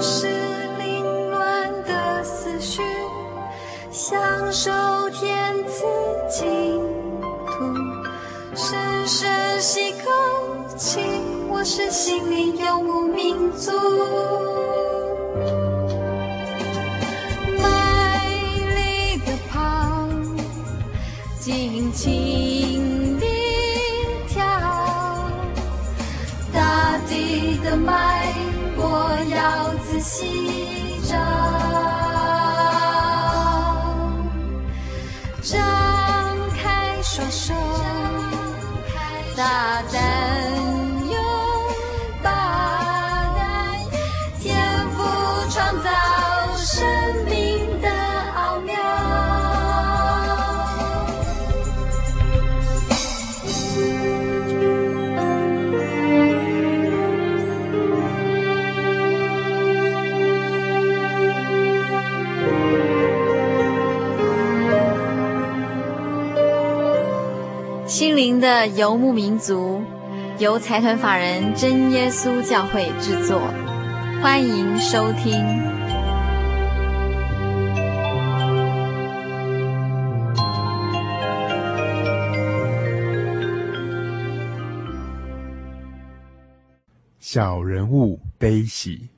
[0.00, 0.28] 是
[0.78, 2.80] 凌乱的思绪，
[3.90, 4.70] 享受
[5.10, 5.84] 天赐
[6.28, 6.80] 净
[7.46, 7.64] 土，
[8.54, 10.08] 深深吸口
[10.76, 11.00] 气，
[11.50, 13.72] 我是心灵游牧民族。
[68.48, 69.82] 的游牧民族，
[70.38, 73.38] 由财团法人真耶稣教会制作，
[74.22, 75.44] 欢迎收听。
[87.18, 89.10] 小人物悲喜。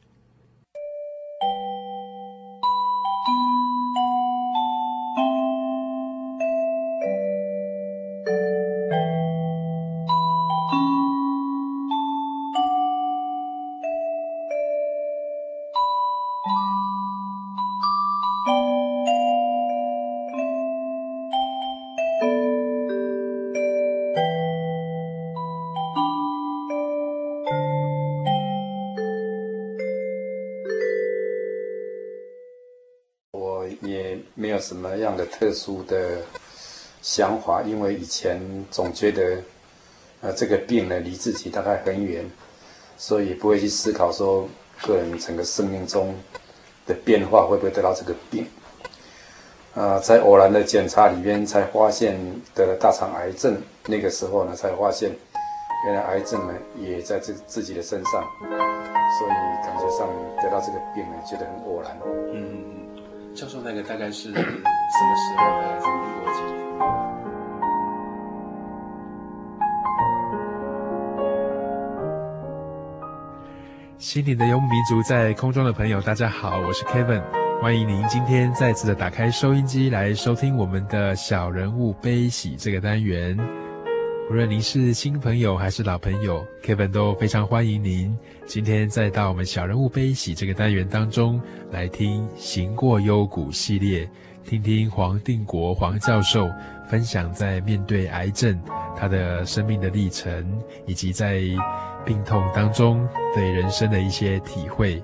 [34.60, 36.18] 什么样的特殊的
[37.02, 37.62] 想法？
[37.62, 38.40] 因为以前
[38.70, 39.38] 总觉得，
[40.20, 42.24] 呃，这个病呢离自己大概很远，
[42.96, 44.46] 所以不会去思考说
[44.82, 46.14] 个人整个生命中
[46.86, 48.46] 的变化会不会得到这个病。
[49.74, 52.18] 啊、呃，在偶然的检查里面才发现
[52.54, 53.56] 得了大肠癌症，
[53.86, 55.10] 那个时候呢才发现，
[55.86, 60.08] 原来癌症呢也在这自己的身上，所以感觉上
[60.42, 61.96] 得到这个病呢觉得很偶然。
[62.34, 62.59] 嗯。
[63.40, 65.80] 教授，那个大概是 什么时候的？
[65.80, 66.40] 什么逻辑？
[73.96, 77.23] 心灵的游牧民族，在空中的朋友，大家好，我是 Kevin，
[77.62, 83.39] 欢迎您今天再次的打开收音机来收听我们的小人物悲喜这个单元。
[84.30, 88.17] 无论您是新朋友还是老朋友，Kevin 都非常欢迎您。
[88.46, 91.42] 今天再到我们小人物悲喜这个单元当中
[91.73, 94.08] 来听《行过幽谷》系列，
[94.45, 96.48] 听听黄定国黄教授
[96.89, 98.57] 分享在面对癌症
[98.96, 101.42] 他的生命的历程，以及在
[102.07, 103.05] 病痛当中
[103.35, 105.02] 对人生的一些体会。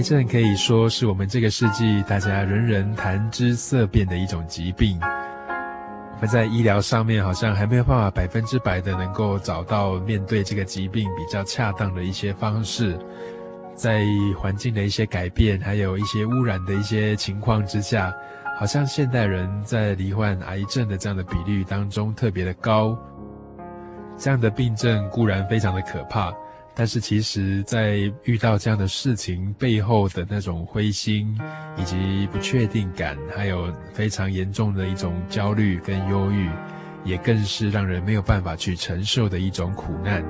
[0.00, 4.98] 癌症可以说是我们这个世纪大家人人谈之色变的一种疾病。
[4.98, 12.98] 我们在医疗上面好像还没有办法百分之百的能够找到面对这个疾病比较恰当的一些方式。
[13.74, 14.02] 在
[14.38, 18.10] 环境的一些改变，还有一些污染的一些情况之下，
[18.58, 22.96] 好像现代人在罹患癌症的这样的比率当中特别的高。
[24.16, 26.32] 这样的病症固然非常的可怕。
[26.80, 31.38] 但是，其实，在遇到这样的事情背后的那种灰心，
[31.76, 36.48] 以及不确定感，还有非常严重的一种焦虑跟忧郁，
[37.04, 40.24] 也更是让人没有办法去承受的一种苦难。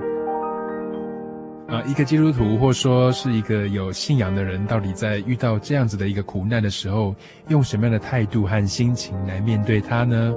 [1.68, 7.14] 啊，一个基督徒，或说是一个有信仰的人，到底在遇到这样子的一个苦难的时候，
[7.46, 10.34] 用什么样的态度和心情来面对它呢？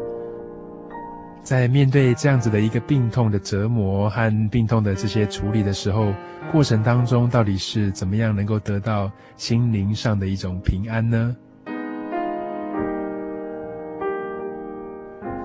[1.44, 6.14] 在面对这样子的一个病痛的折磨和病痛的这些处理的时候，
[6.54, 11.36] 过程当中到底是怎么样能够得到心灵上的一种平安呢？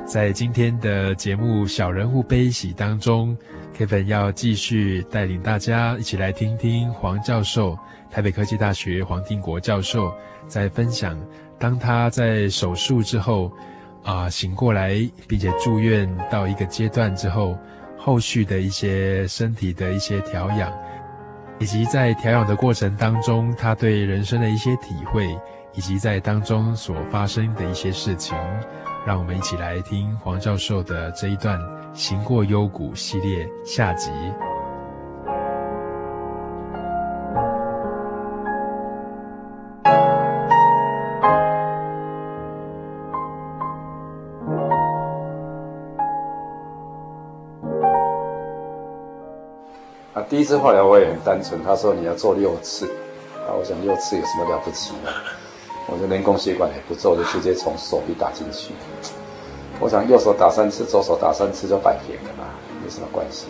[0.06, 3.36] 在今天的节目《小人物悲喜》当中
[3.76, 7.76] ，Kevin 要继续带领大家一起来听听黄教授，
[8.08, 10.14] 台北科技大学黄定国教授
[10.46, 11.18] 在分享，
[11.58, 13.52] 当他在手术之后。
[14.08, 17.58] 啊，醒过来，并且住院到一个阶段之后，
[17.98, 20.72] 后续的一些身体的一些调养，
[21.58, 25.38] 以及在调养的过程当中，他对人生的一些体会，
[25.74, 28.34] 以及在当中所发生的一些事情。
[29.06, 31.58] 让我们一起来听黄教授的这一段
[31.92, 34.10] 《行过幽谷》系列下集。
[50.38, 52.86] 第一次化疗我也很单纯，他说你要做六次，
[53.42, 55.10] 啊，我想六次有什么了不起呢？
[55.88, 58.70] 我的人工血管也不做，就直接从手臂打进去。
[59.80, 62.44] 我想右手打三次，左手打三次就摆平了嘛，
[62.80, 63.46] 没什么关系。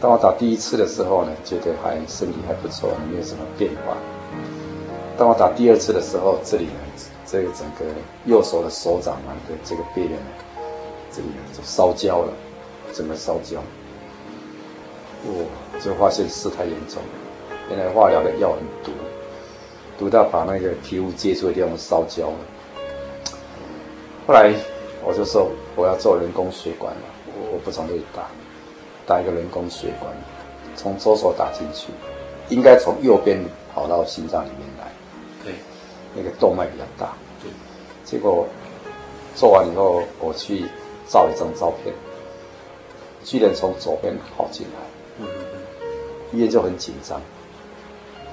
[0.00, 3.96] 当我打第一次的时候呢，觉得还身体还不错，没有什么变化。
[5.16, 6.80] 当我打第二次的时候，这里呢，
[7.24, 7.84] 这个整个
[8.24, 10.18] 右手的手掌啊的这个背呢，
[11.12, 12.32] 这里呢就烧焦了，
[12.92, 13.62] 整个烧焦。
[15.24, 17.08] 我就发现事态严重了，
[17.70, 18.90] 原来化疗的药很毒。
[19.98, 22.38] 毒到把那个皮肤接触的地方烧焦了。
[24.26, 24.52] 后来
[25.04, 28.26] 我就说我要做人工血管了，我我不从这里打，
[29.06, 30.12] 打一个人工血管，
[30.74, 31.92] 从左手打进去，
[32.48, 33.38] 应该从右边
[33.72, 34.90] 跑到心脏里面来。
[35.44, 35.54] 对，
[36.16, 37.12] 那个动脉比较大。
[37.40, 37.50] 对，
[38.04, 38.46] 结果
[39.36, 40.64] 做完以后，我去
[41.08, 41.94] 照一张照片，
[43.22, 44.91] 居然从左边跑进来。
[46.32, 47.20] 医院就很紧张。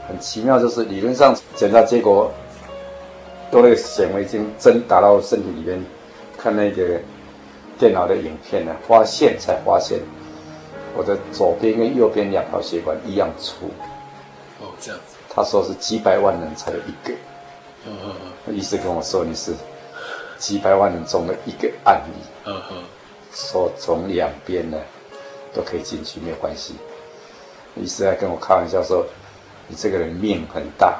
[0.07, 2.31] 很奇妙，就是理论上检查结果，
[3.51, 5.85] 用那个显微镜针打到身体里面，
[6.35, 6.99] 看那个
[7.77, 9.99] 电脑的影片呢，发现才发现，
[10.97, 13.67] 我的左边跟右边两条血管一样粗。
[14.59, 15.15] 哦，这样子。
[15.29, 17.13] 他说是几百万人才有一个。
[17.85, 18.15] 嗯嗯
[18.47, 18.55] 嗯。
[18.57, 19.53] 医师跟我说你是
[20.39, 22.23] 几百万人中的一个案例。
[22.45, 22.83] 嗯嗯。
[23.31, 24.77] 说从两边呢
[25.53, 26.73] 都可以进去，没有关系。
[27.75, 29.05] 医师还跟我开玩笑说。
[29.71, 30.99] 你这个人命很大，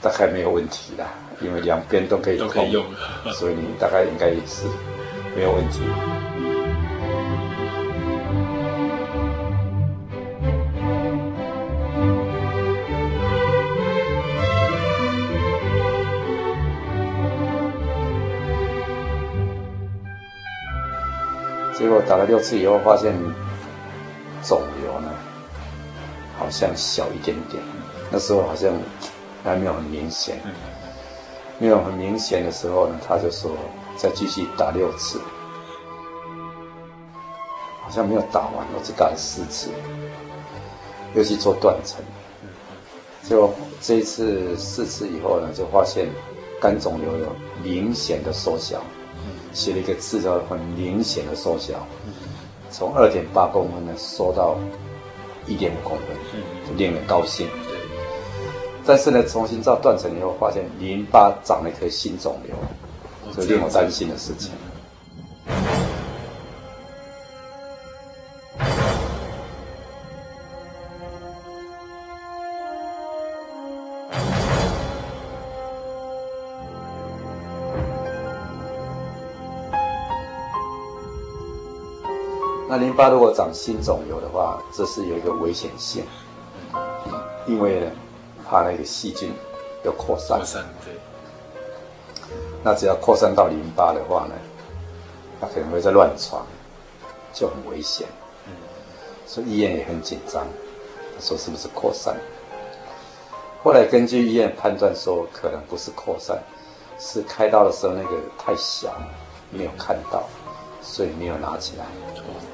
[0.00, 1.08] 大概没有问题啦，
[1.42, 2.82] 因为两边都可以通，都可以用，
[3.34, 4.64] 所以你大概应该也是
[5.36, 5.82] 没有问题。
[21.74, 23.12] 结果打了六次以后，发现
[24.42, 24.62] 肿。
[26.46, 27.60] 好像小一点点，
[28.08, 28.72] 那时候好像
[29.42, 30.38] 还没有很明显，
[31.58, 33.50] 没有很明显的时候呢，他就说
[33.96, 35.20] 再继续打六次，
[37.82, 39.70] 好像没有打完，我只打了四次，
[41.16, 42.00] 又去做断层，
[43.28, 46.06] 就这一次四次以后呢，就发现
[46.60, 47.26] 肝肿瘤有
[47.60, 48.80] 明显的缩小，
[49.52, 51.84] 写了一个字叫很明显的缩小，
[52.70, 54.56] 从二点八公分呢缩到。
[55.46, 56.06] 一点五公分，
[56.68, 57.46] 就令人高兴。
[57.68, 57.78] 对，
[58.84, 62.54] 但是呢，重新照断层以后，发现淋巴长了一颗新肿瘤，
[63.34, 64.52] 这令我担心的事情。
[64.74, 64.75] 那
[82.96, 86.02] 巴如果长新肿瘤的话，这是有一个危险性，
[87.46, 87.90] 因为呢，
[88.48, 89.30] 怕那个细菌
[89.84, 90.38] 要扩散。
[90.38, 90.94] 扩散，对。
[92.64, 94.34] 那只要扩散到淋巴的话呢，
[95.38, 96.40] 它可能会在乱传，
[97.34, 98.06] 就很危险。
[99.26, 100.46] 所以医院也很紧张，
[101.14, 102.16] 他说是不是扩散？
[103.62, 106.42] 后来根据医院判断说，可能不是扩散，
[106.98, 108.94] 是开刀的时候那个太小，
[109.50, 110.22] 没有看到。
[110.88, 111.84] 所以没有拿起来，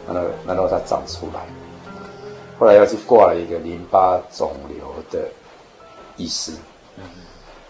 [0.07, 1.47] 然后然后它长出来，
[2.59, 5.29] 后来要去挂了一个淋巴肿瘤的
[6.17, 6.53] 医师，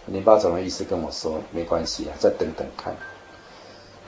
[0.07, 2.95] 淋巴肿瘤医师跟我说没关系啊，再等等看，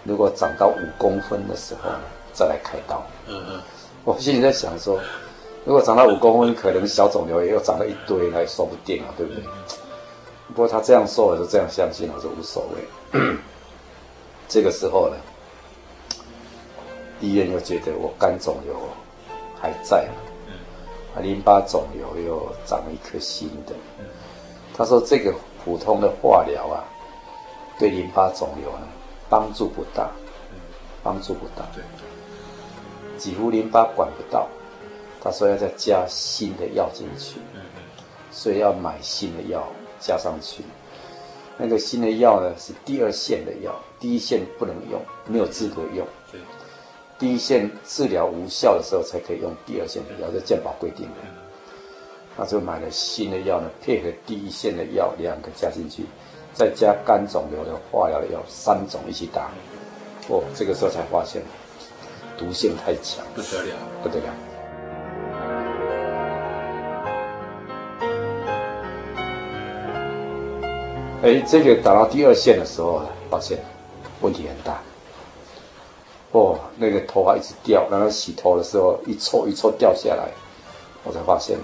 [0.04, 1.90] 如果长到五公分的时候
[2.34, 3.02] 再来开刀。
[3.28, 3.62] 嗯嗯，
[4.04, 5.00] 我心里在想说，
[5.64, 9.44] 如果长到五公分，可能小肿瘤也又长了一堆，那也说不定啊，对不对？
[10.48, 13.20] 不过他这样说，我就这样相信，我说无所谓。
[14.48, 15.16] 这个时候呢。
[17.22, 18.76] 医院又觉得我肝肿瘤
[19.60, 20.08] 还在，
[21.16, 23.74] 啊，淋巴肿瘤又长了一颗新的。
[24.74, 26.84] 他说这个普通的化疗啊，
[27.80, 28.88] 对淋巴肿瘤呢
[29.30, 30.10] 帮助不大，
[31.02, 31.66] 帮助不大，
[33.18, 34.48] 几乎淋巴管不到。
[35.22, 37.40] 他说要再加新的药进去，
[38.30, 39.66] 所以要买新的药
[40.00, 40.64] 加上去。
[41.58, 46.06] 那个新的药呢是第二线的药，第一线不能用，没有资格用。
[47.18, 51.16] 第一线治疗无效的时候，才可以用第二线的药，这健保规定的。
[52.36, 56.04] 那就买了新的药呢，配合第一线的药两个加进去，
[56.54, 59.50] 再加肝肿瘤的化疗的药，三种一起打。
[60.28, 61.42] 哦，这个时候才发现
[62.38, 64.26] 毒性太强，不得了，不得了。
[71.24, 73.58] 哎，这个打到第二线的时候，发现
[74.20, 74.82] 问题很大。
[76.38, 80.28] 哦，那个头发一直掉，然后洗头的时候一撮一撮掉下来，
[81.06, 81.58] 我才发现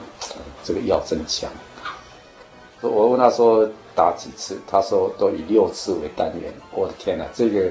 [0.64, 1.52] 这个药真强。
[2.80, 6.54] 我问他说打几次，他说都以六次为单元。
[6.72, 7.70] 我的天哪，这个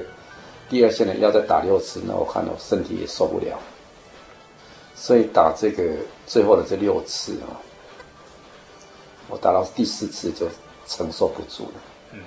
[0.69, 3.57] 第二线的药再打六次，那我看我身体也受不了。
[4.95, 5.83] 所以打这个
[6.27, 7.57] 最后的这六次啊，
[9.27, 10.45] 我打到第四次就
[10.85, 11.81] 承受不住了。
[12.11, 12.19] 嗯，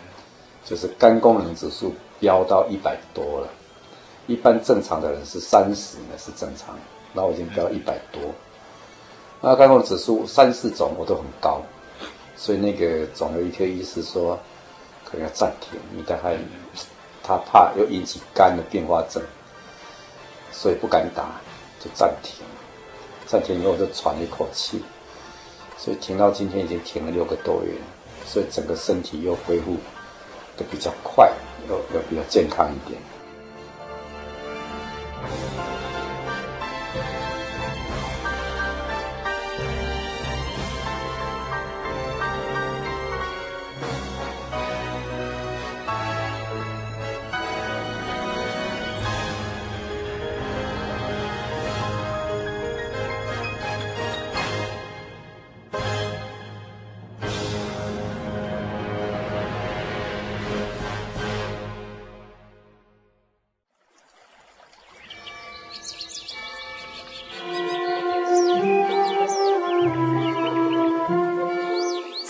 [0.64, 3.48] 就是肝功能指数飙到一百多了。
[4.26, 6.74] 一般正常的人是三十呢，是正常，
[7.12, 8.22] 那我已经飙一百多。
[9.40, 11.60] 那肝功指数三四种我都很高，
[12.36, 14.38] 所以那个肿瘤一科医师说
[15.04, 16.36] 可能要暂停，你大概
[17.22, 19.22] 他怕又引起肝的变化症，
[20.50, 21.40] 所以不敢打，
[21.78, 22.44] 就暂停。
[23.26, 24.82] 暂停以后就喘一口气，
[25.76, 27.72] 所以停到今天已经停了六个多月，
[28.26, 29.76] 所以整个身体又恢复
[30.56, 31.30] 的比较快，
[31.68, 33.00] 又又比较健康一点。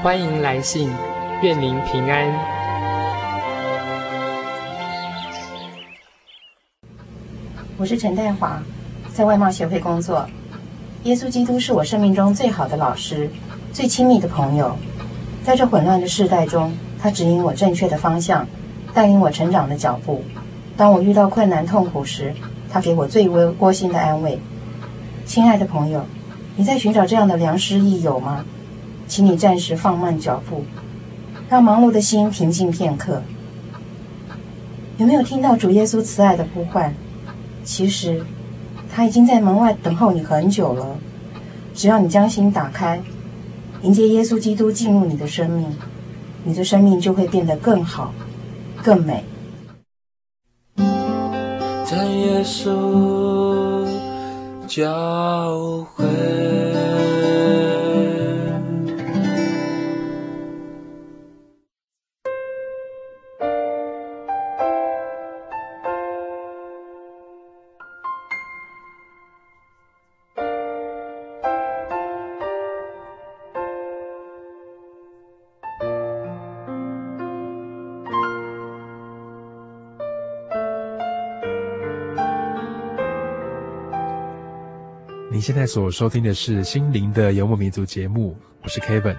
[0.00, 0.88] 欢迎来信，
[1.42, 2.32] 愿您平安。
[7.76, 8.62] 我是陈代华，
[9.12, 10.24] 在外贸协会工作。
[11.02, 13.28] 耶稣基督是我生命中最好的老师，
[13.72, 14.76] 最亲密的朋友。
[15.42, 18.46] 在这混乱的世代中，他指引我正确的方向，
[18.94, 20.22] 带领我成长的脚步。
[20.76, 22.32] 当我遇到困难痛苦时，
[22.70, 24.38] 他给我最窝窝心的安慰。
[25.26, 26.06] 亲爱的朋友，
[26.54, 28.44] 你在寻找这样的良师益友吗？
[29.08, 30.62] 请你暂时放慢脚步，
[31.48, 33.22] 让忙碌的心平静片刻。
[34.98, 36.94] 有没有听到主耶稣慈爱的呼唤？
[37.64, 38.22] 其实，
[38.92, 40.96] 他已经在门外等候你很久了。
[41.74, 43.00] 只要你将心打开，
[43.82, 45.66] 迎接耶稣基督进入你的生命，
[46.44, 48.12] 你的生命就会变得更好、
[48.82, 49.24] 更美。
[51.84, 53.86] 在耶稣
[54.66, 56.57] 教会。
[85.48, 89.16] 现在所收听的是《心灵的游牧民族》节目，我是 Kevin。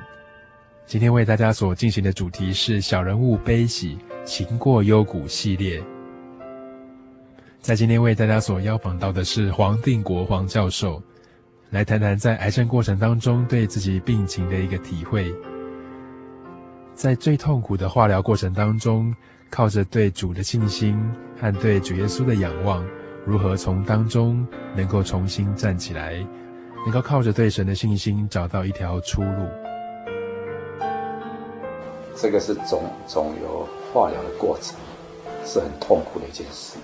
[0.85, 5.81] 今天为大家所进行的主题是“小人物悲喜，情过幽谷”系列。
[7.59, 11.01] 在今天为大家所邀访到的是黄定国黄教授，
[11.71, 15.33] 来谈谈在癌症过程当中对自己病情的一个体会。
[16.93, 19.11] 在最痛苦的化疗过程当中，
[19.49, 20.95] 靠着对主的信心
[21.41, 22.85] 和对主耶稣的仰望。
[23.25, 24.45] 如何从当中
[24.75, 26.15] 能够重新站起来，
[26.85, 29.47] 能够靠着对神的信心找到一条出路？
[32.15, 34.75] 这个是肿肿瘤化疗的过程，
[35.45, 36.77] 是很痛苦的一件事。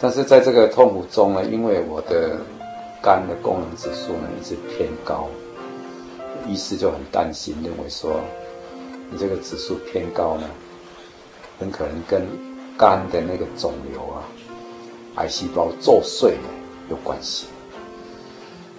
[0.00, 2.36] 但是在这个痛苦中呢，因为我的
[3.02, 5.28] 肝的功能指数呢一直偏高，
[6.48, 8.20] 医师就很担心，认为说
[9.10, 10.48] 你这个指数偏高呢，
[11.60, 12.26] 很可能跟
[12.76, 14.22] 肝的那个肿瘤啊。
[15.16, 16.48] 癌细胞作祟呢
[16.90, 17.46] 有关系，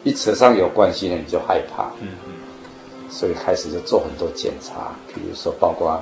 [0.03, 6.01] 一扯上有关系呢，你就害怕，嗯嗯，所以开始就做很多检查，比如说包括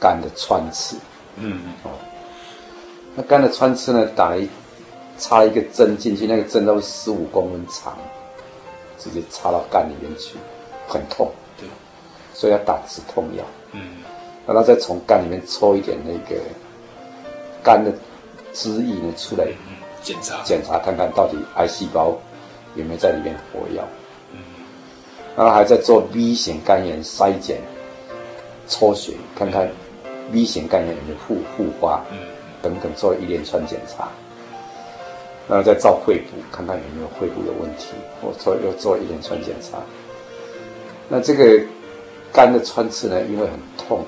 [0.00, 0.96] 肝的穿刺。
[1.36, 1.90] 嗯哦，
[3.14, 4.48] 那肝的穿刺呢，打一
[5.18, 7.96] 插一个针进去，那个针都十五公分长，
[8.98, 10.36] 直接插到肝里面去，
[10.88, 11.30] 很痛。
[11.56, 11.68] 对，
[12.34, 13.44] 所以要打止痛药。
[13.72, 13.98] 嗯，
[14.46, 16.40] 然后再从肝里面抽一点那个
[17.62, 17.92] 肝的
[18.52, 19.46] 汁液呢出来，
[20.02, 22.16] 检查检查看看到底癌细胞
[22.74, 23.80] 有没有在里面活跃。
[24.32, 24.38] 嗯，
[25.36, 27.60] 然后还在做 B 型肝炎筛检，
[28.68, 29.68] 抽血看看
[30.32, 32.18] B 型肝炎有没有复复发，嗯，
[32.62, 34.08] 等等做了一连串检查。
[35.48, 37.88] 然后再照肺部看看有没有肺部有问题，
[38.22, 39.78] 我做又做一连串检查。
[41.08, 41.60] 那这个
[42.32, 44.04] 肝的穿刺呢，因为很痛，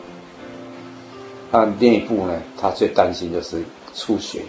[1.50, 3.60] 那另一部呢，他最担心就是
[3.94, 4.42] 出血。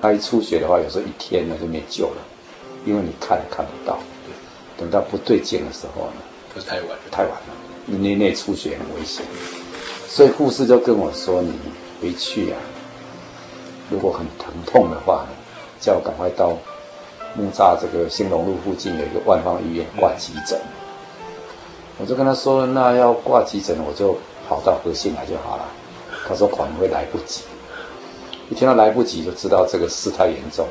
[0.00, 2.22] 他一出血的话，有时候一天呢就没救了，
[2.84, 3.98] 因为你看也看不到。
[4.76, 7.54] 等到不对劲的时候呢，不是太晚了，太晚了，
[7.86, 9.24] 你内内出血很危险。
[10.08, 11.52] 所以护士就跟我说：“你
[12.00, 12.58] 回去啊，
[13.90, 15.36] 如果很疼痛的话呢。”
[15.80, 16.56] 叫我赶快到
[17.34, 20.56] 木栅这个兴隆路附近有一个万方医院挂急诊。
[21.98, 24.16] 我就跟他说：“那要挂急诊，我就
[24.48, 25.68] 跑到和信来就好了。”
[26.28, 27.42] 他说：“可能会来不及。”
[28.52, 30.68] 一听到来不及，就知道这个事态严重。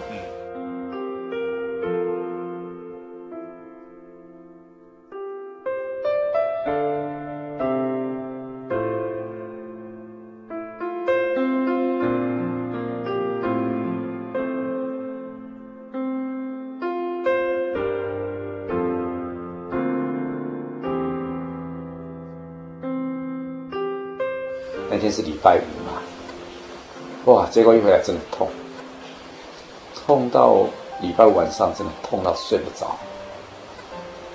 [24.87, 25.70] 那天是礼拜五！
[27.51, 28.47] 结果一回来真的痛，
[29.93, 30.65] 痛到
[31.01, 32.95] 礼拜五晚上真的痛到睡不着。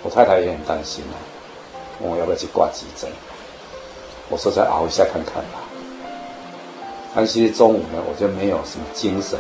[0.03, 1.17] 我太太也很担心啊，
[2.01, 3.11] 问我要不要去挂急诊。
[4.29, 5.65] 我说再熬一下看看吧。
[7.15, 9.39] 安息日中午呢，我就没有什么精神。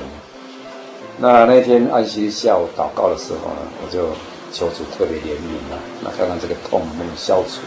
[1.18, 4.09] 那那天安息日下午祷告的时候呢，我就
[4.53, 7.61] 求主特别怜悯了，那看看这个痛能不能消除。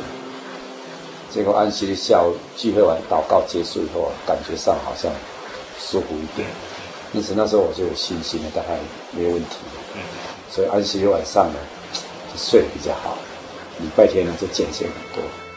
[1.29, 5.11] 结果安息日下午聚会完祷告结束以后，感觉上好像
[5.79, 6.47] 舒服一点，
[7.13, 8.77] 因此那时候我就有信心了，大概
[9.11, 9.55] 没有问题。
[10.51, 11.59] 所以安息日晚上呢，
[12.31, 13.17] 就睡得比较好，
[13.79, 15.48] 礼拜天呢就减轻很多。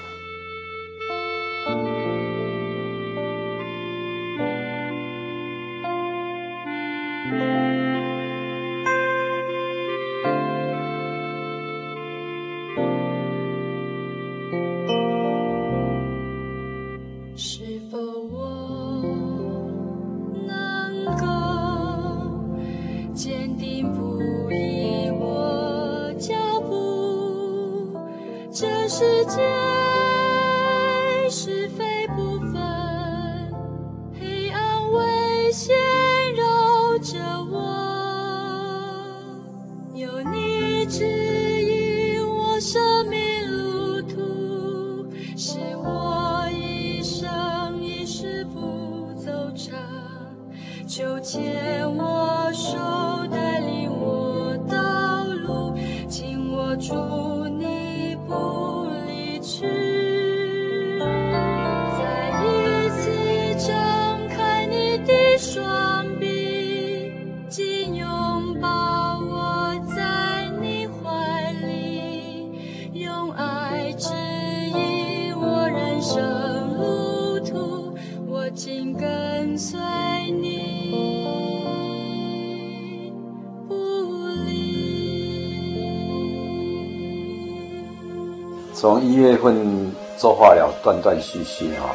[88.75, 91.95] 从一月份做化疗断断续续哈，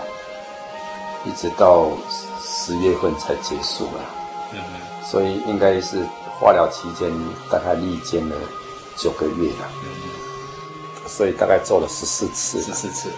[1.25, 1.89] 一直到
[2.41, 4.05] 十月份才结束了。
[4.53, 5.97] 嗯嗯，所以应该是
[6.39, 7.11] 化疗期间
[7.51, 8.35] 大概历经了
[8.95, 9.69] 九个月了。
[9.83, 9.89] 嗯，
[11.07, 12.61] 所以大概做了十四次。
[12.61, 13.09] 十四次。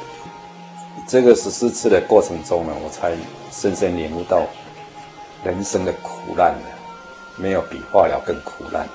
[1.09, 3.17] 这个十四次的过程中呢，我才
[3.51, 4.45] 深深领悟到
[5.43, 6.61] 人生的苦难了，
[7.35, 8.87] 没有比化疗更苦难，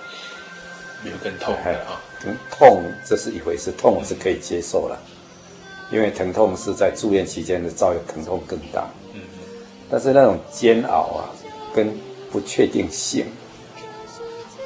[1.02, 2.00] 没有更痛的啊。
[2.52, 4.96] 痛这是一回事，痛我是可以接受了，
[5.90, 8.88] 因为疼痛是在住院期间的照，疼痛更大。
[9.12, 9.20] 嗯，
[9.90, 11.34] 但是那种煎熬啊，
[11.74, 11.92] 跟
[12.30, 13.26] 不确定性，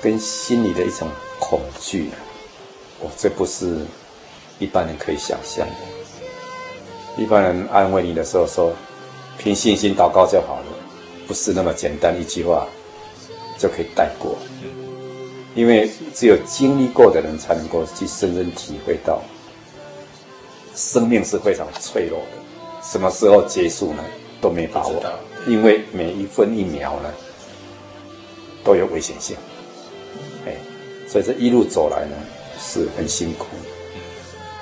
[0.02, 1.08] 跟心里的一种
[1.40, 2.10] 恐惧，
[3.00, 3.78] 我，这不是
[4.58, 5.97] 一般人可以想象的。
[7.18, 8.72] 一般人安慰你的时候说，
[9.38, 10.66] 凭信心祷告就好了，
[11.26, 12.66] 不是那么简单一句话
[13.58, 14.38] 就可以带过。
[15.54, 19.20] 因为只有经历过的人才能够去深深体会到，
[20.76, 22.82] 生命是非常脆弱的。
[22.82, 24.04] 什么时候结束呢？
[24.40, 25.02] 都没把握，
[25.48, 27.12] 因为每一分一秒呢
[28.62, 29.36] 都有危险性。
[30.46, 30.54] 哎，
[31.08, 32.14] 所以这一路走来呢
[32.60, 33.46] 是很辛苦。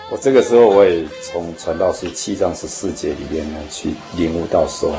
[0.09, 4.95] 我这个时候我也从传道书七章十四节里面呢去领悟到说，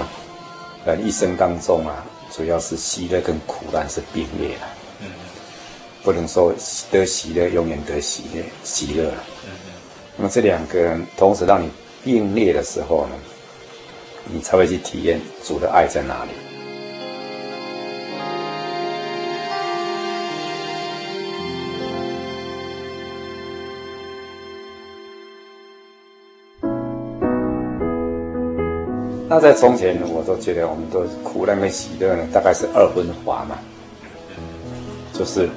[0.86, 5.08] 人一生当中啊，主要是喜乐跟苦难是并列的。
[6.04, 6.54] 不能说
[6.92, 9.12] 得喜乐，永远得喜乐，喜乐。
[10.18, 11.70] 那么这两个同时让你
[12.04, 13.16] 并列的时候呢，
[14.26, 16.32] 你才会去体验主的爱在哪里。
[29.30, 33.60] 那在从前，我都觉得我们都苦难跟喜乐呢，大概是二分法嘛，
[35.14, 35.50] 就是。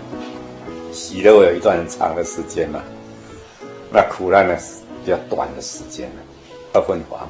[0.93, 2.83] 喜乐有一段很长的时间嘛，
[3.93, 6.17] 那苦难呢是比较短的时间了，
[6.73, 7.29] 二分法。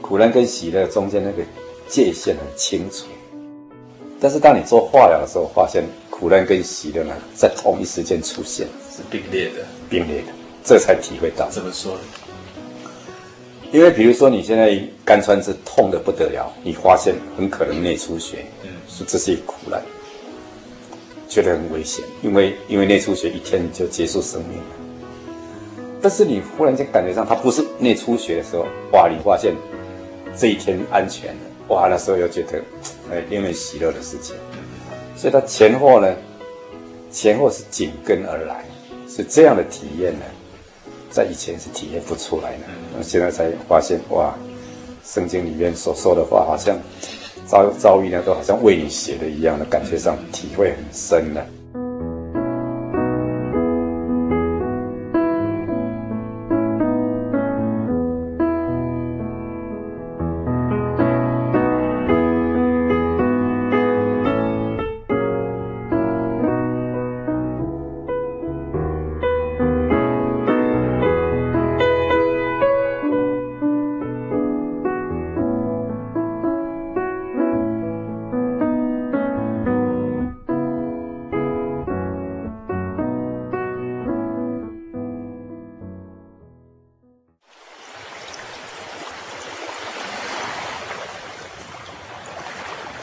[0.00, 1.42] 苦难跟喜乐中间那个
[1.88, 3.06] 界限很清楚，
[4.20, 10.28] 但是当你做化疗的时候，发现苦难跟喜乐呢在同一时间出现，是并列的，并列的，
[10.62, 11.50] 这才体会到。
[11.50, 12.00] 怎么说呢？
[13.72, 19.82] 因为比如说你现在肝穿刺痛得不得了，你发现很可能内出血，嗯，说这是一个苦难。
[21.26, 24.64] 觉得很危险，因为因为内出血一天就结束生命了。
[26.02, 29.08] 但是你忽然间感觉上它不是内出血的时候，哇！
[29.08, 29.54] 你发现
[30.36, 31.88] 这一天安全了，哇！
[31.88, 32.60] 那时候又觉得
[33.10, 34.36] 哎，令人喜乐的事情。
[35.16, 36.14] 所以它前后呢，
[37.10, 38.66] 前后是紧跟而来，
[39.08, 40.26] 所以这样的体验呢，
[41.12, 42.64] 在以前是体验不出来的，
[42.96, 44.34] 那现在才发现哇，
[45.04, 46.76] 圣经里面所说的话好像。
[47.44, 51.44] 遭遭遇呢，都好像为你写的一样的感觉上，体会很深的。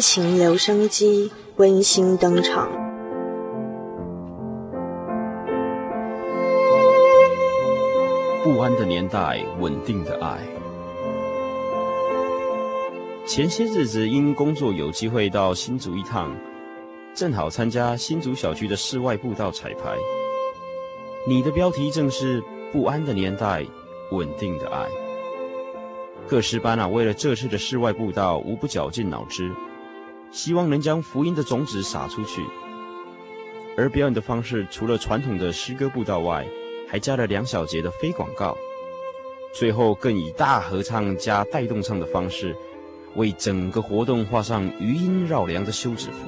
[0.00, 2.68] 情留声机温馨登场。
[8.42, 10.38] 不安的年代，稳定的爱。
[13.26, 16.34] 前些日子因工作有机会到新竹一趟，
[17.14, 19.94] 正好参加新竹小区的室外步道彩排。
[21.28, 23.64] 你的标题正是“不安的年代，
[24.10, 24.88] 稳定的爱”。
[26.26, 29.52] 各师班啊，为了这次的室外步道，无不绞尽脑汁。
[30.32, 32.42] 希望能将福音的种子撒出去，
[33.76, 36.46] 而表演的方式除了传统的诗歌布道外，
[36.88, 38.56] 还加了两小节的非广告，
[39.52, 42.54] 最后更以大合唱加带动唱的方式，
[43.16, 46.18] 为整个活动画上余音绕梁的休止符。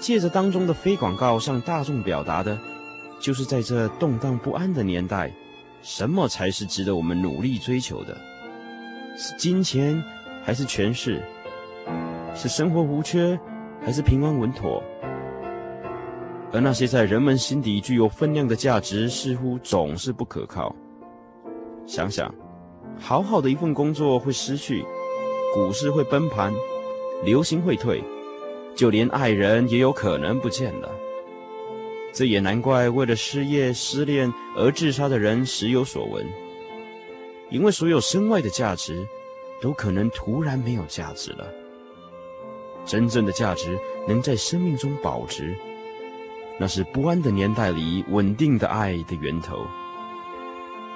[0.00, 2.56] 借着当中的非广告向大众表达的，
[3.18, 5.32] 就是在这动荡不安的年代，
[5.82, 8.16] 什么才是值得我们努力追求的？
[9.16, 10.00] 是金钱，
[10.44, 11.20] 还是权势？
[12.38, 13.36] 是生活无缺，
[13.84, 14.80] 还是平安稳妥？
[16.52, 20.72] 而那些在人们心底具有分量的价值，似乎总是不可靠。
[21.84, 22.32] 想想，
[22.96, 24.84] 好好的一份工作会失去，
[25.52, 26.54] 股市会崩盘，
[27.24, 28.00] 流行会退，
[28.76, 30.88] 就连爱人也有可能不见了。
[32.12, 36.24] 这也难怪为了失业、失恋而自杀的人时有所闻，
[37.50, 39.04] 因为所有身外的价值，
[39.60, 41.44] 都可能突然没有价值了。
[42.88, 45.54] 真正的价值能在生命中保值。
[46.58, 49.64] 那是不安的年代里稳定的爱的源头，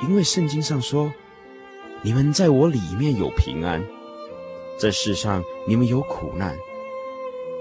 [0.02, 1.12] 因为圣经上说
[2.02, 3.80] ：“你们在我里面有平安，
[4.76, 6.56] 在世上你们有苦难，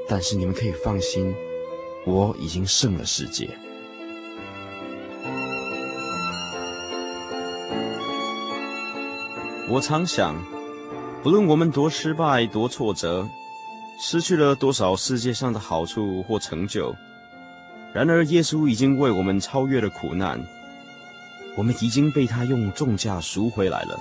[0.07, 1.35] 但是你们可以放心，
[2.05, 3.47] 我已经胜了世界。”
[9.69, 10.35] 我常想，
[11.21, 13.29] 不论我们多失败、多挫折，
[14.03, 16.93] 失去了多少世界上的好处或成就。
[17.93, 20.43] 然而，耶稣已经为我们超越了苦难，
[21.55, 23.99] 我们已经被他用重价赎回来了。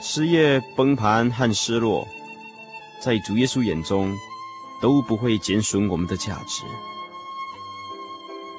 [0.00, 2.06] 失业、崩盘和失落，
[3.02, 4.14] 在主耶稣眼中
[4.80, 6.62] 都不会减损我们的价值。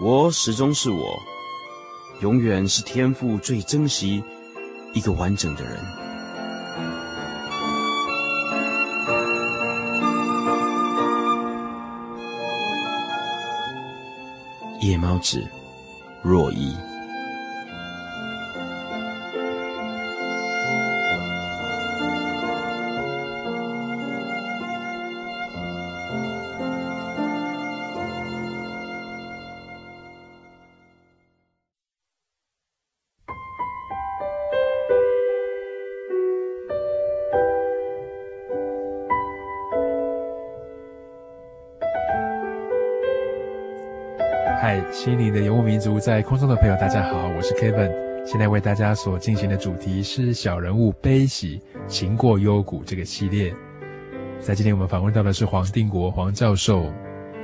[0.02, 1.18] 我始终是我，
[2.20, 4.22] 永远是天父最珍惜
[4.94, 6.01] 一个完整的人。
[14.82, 15.48] 夜猫子，
[16.24, 16.76] 若一。
[45.82, 47.92] 族，在空中的朋友，大家好，我是 Kevin。
[48.24, 53.52] 现在为大家所进行的主题是小人物悲喜，情过幽谷这个系列。
[54.40, 56.86] 在今天我们访问到的是黄定国黄教授，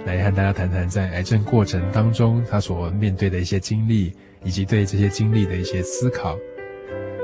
[0.06, 6.38] 来和大家谈谈在癌症过程当中他所面对的一些经历，以及对这些经历的一些思考，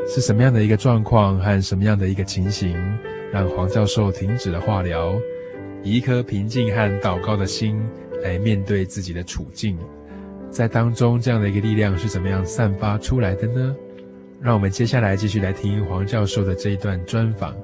[0.07, 2.75] 是什么样的一个状况和什么样的一个情形，
[3.31, 5.13] 让黄教授停止了化疗，
[5.83, 7.79] 以一颗平静和祷告的心。
[8.23, 9.77] 来面对自己的处境，
[10.53, 13.75] 在当中这样的一个力量是怎么样散发出来的呢？
[14.39, 17.55] 让我们接下来继续来听黄教授的这一段专访。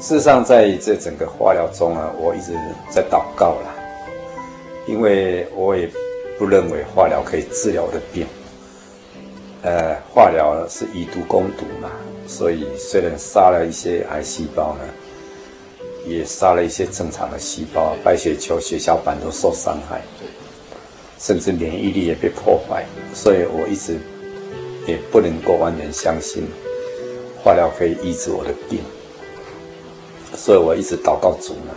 [0.00, 2.52] 事实上，在这整个化疗中啊，我一直
[2.90, 3.72] 在祷告啦，
[4.88, 5.88] 因为我也
[6.36, 8.26] 不认为化疗可以治疗我的病。
[9.62, 11.88] 呃，化疗是以毒攻毒嘛。
[12.28, 14.84] 所以，虽然杀了一些癌细胞呢，
[16.06, 20.02] 也杀了一些正常的细胞，白血球、血小板都受伤害，
[21.18, 22.84] 甚至免疫力也被破坏。
[23.14, 23.98] 所以我一直
[24.86, 26.46] 也不能够完全相信
[27.42, 28.80] 化疗可以医治我的病。
[30.36, 31.74] 所以我一直祷告主呢，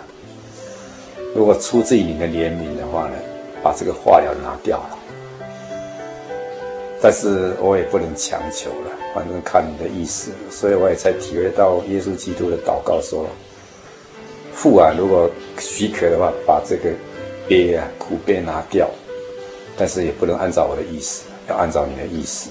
[1.33, 3.15] 如果出自于你的怜悯的话呢，
[3.63, 4.97] 把这个化疗拿掉了。
[7.01, 10.31] 但是我也不能强求了，反正看你的意思。
[10.49, 13.25] 所以我也才体会到耶稣基督的祷告说
[14.53, 16.89] ：“父啊，如果许可的话，把这个
[17.47, 18.89] 鳖啊苦鳖拿掉。
[19.77, 22.49] 但是也不能按照我的意思，要按照你的意思。”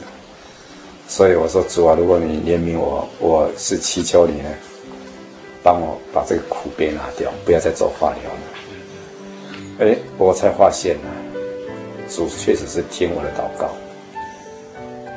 [1.07, 4.49] 所以我说主啊，如果你怜悯我，我是祈求你呢，
[5.62, 8.40] 帮我把这个苦鳖拿掉，不要再做化疗了。
[9.81, 11.11] 哎，我才发现呢，
[12.09, 13.75] 主确实是听我的祷告。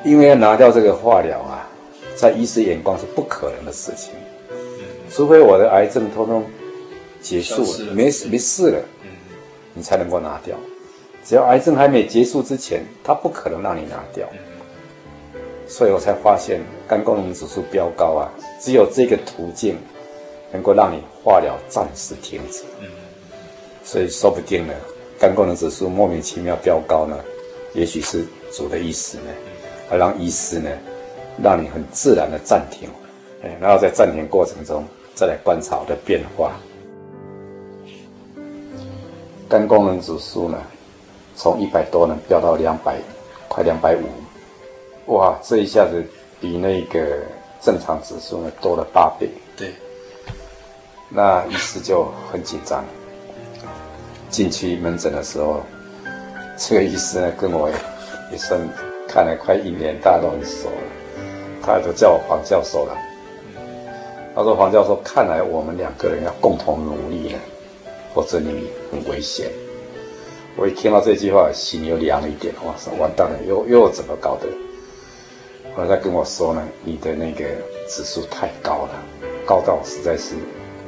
[0.04, 1.70] 因为要拿掉这个化疗啊，
[2.16, 4.12] 在医师眼光是不可能的事情，
[5.10, 6.44] 除非我的癌症通通
[7.22, 8.82] 结束了，没没事了，
[9.74, 10.58] 你才能够拿掉。
[11.24, 14.28] 只要癌症还没结束之前，他不可能让你拿掉。
[15.68, 19.78] 所以我才发现肝功能指数飙高啊，只有这个途径
[20.52, 22.64] 能够让你化疗暂时停止。
[23.86, 24.74] 所以说不定呢，
[25.18, 27.18] 肝功能指数莫名其妙飙高呢，
[27.74, 29.32] 也许是主的意思呢。
[29.90, 30.70] 而让医师呢，
[31.42, 32.90] 让你很自然的暂停，
[33.44, 36.54] 哎，然后在暂停过程中再来观察的变化。
[39.50, 40.58] 肝功能指数呢，
[41.36, 42.98] 从一百多呢飙到两百，
[43.48, 46.04] 快两百五，哇，这一下子
[46.40, 47.20] 比那个
[47.62, 49.30] 正常指数呢多了八倍。
[49.56, 49.72] 对。
[51.10, 52.84] 那医师就很紧张。
[54.32, 55.62] 进去门诊的时候，
[56.58, 57.76] 这个医师呢跟我也，
[58.32, 58.60] 也算
[59.14, 60.82] 看了快一年，大家都很熟了。
[61.62, 62.98] 他都叫我黄教授了。
[64.34, 67.40] 他说：“黄教授，看来我们两个人要共同努力了，
[68.16, 69.46] 否则你很危险。”
[70.58, 72.52] 我一听到这句话，心又凉了一点。
[72.66, 74.48] 哇塞，完蛋了，又又怎么搞的？
[75.76, 77.46] 后来他跟我说呢：“你的那个
[77.88, 79.04] 指数太高了，
[79.46, 80.34] 高到实在是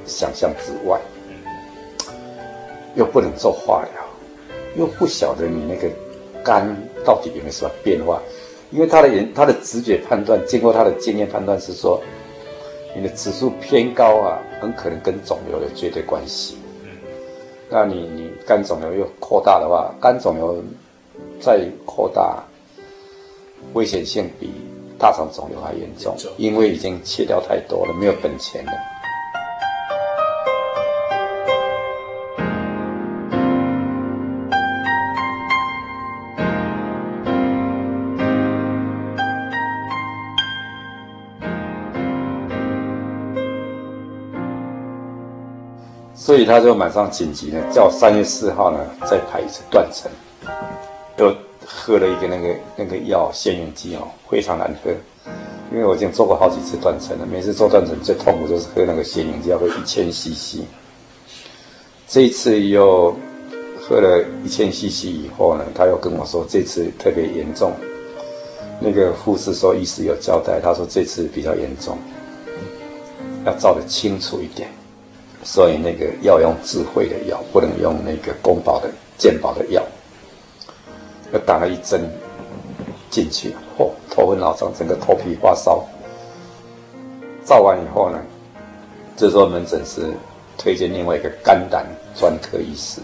[0.04, 1.00] 想象之外，
[2.96, 4.04] 又不能做化疗，
[4.76, 5.88] 又不晓得你那个
[6.44, 8.22] 肝到底有没有什么变化。”
[8.72, 12.02] 因为他的人，他的直觉判断，经过他的经验判断是说，
[12.96, 16.58] 你的指数偏高啊，很可能跟肿瘤有绝对关系。
[17.70, 20.62] 那你你肝肿瘤又扩大的话，肝肿瘤
[21.40, 22.44] 再扩大，
[23.74, 24.50] 危险性比
[24.98, 28.72] 大肠肿瘤还严重，因为已经切掉太多了，没有本钱了。
[46.36, 48.78] 所以他就马上紧急呢，叫三月四号呢
[49.10, 50.12] 再排一次断层，
[51.18, 51.34] 又
[51.66, 54.92] 喝了一个那个那个药腺泳剂哦，非常难喝，
[55.72, 60.60] 因为我已经做过好几次断层了，每次做断层最痛苦就是喝那个腺泳剂，要喝一千 CC。
[62.06, 63.16] 这一次又
[63.80, 67.72] 喝了一千 CC 以后呢，他又跟我说这次特别严重，
[68.82, 71.98] 那个护士说医师有交代，他说这次比较严重，
[73.46, 74.70] 要照得清楚一点。
[75.46, 79.82] 所以那个要用智慧的药，不能用那个公保的健保的药。
[81.32, 82.02] 又打了一针
[83.12, 85.86] 进去，嚯，头昏脑胀，整个头皮发烧。
[87.46, 88.20] 照完以后呢，
[89.16, 90.14] 这时候门诊是
[90.58, 93.00] 推荐另外一个肝胆专科医师。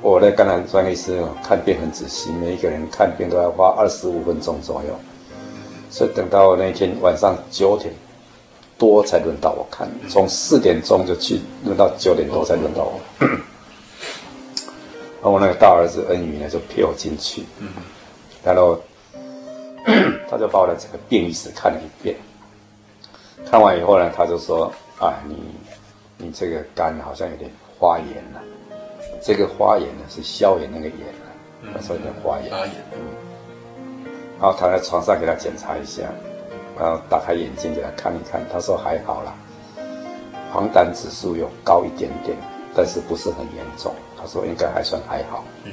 [0.00, 4.94] 我的肝胆专科医师看病很仔细，每一个人看病都要花二十五分钟左右。
[5.90, 7.92] 所以等到那天晚上九点。
[8.78, 13.00] 多才轮到我看，从四点钟就去轮到九点多才轮到我。
[15.18, 17.44] 然后我那个大儿子恩宇呢，就陪我进去，
[18.44, 18.78] 然后
[20.30, 22.16] 他就把我的整个病历史看了一遍。
[23.50, 25.36] 看完以后呢，他就说：“啊，你
[26.18, 28.42] 你这个肝好像有点发炎了。
[29.22, 32.50] 这个发炎呢是消炎那个炎了，他说有点发炎。”
[34.38, 36.02] 然后躺在床上给他检查一下。
[36.78, 39.34] 然后打开眼睛给他看一看，他说还好啦，
[40.52, 42.36] 黄疸指数有高一点点，
[42.74, 43.94] 但是不是很严重。
[44.18, 45.44] 他说应该还算还好。
[45.64, 45.72] 嗯。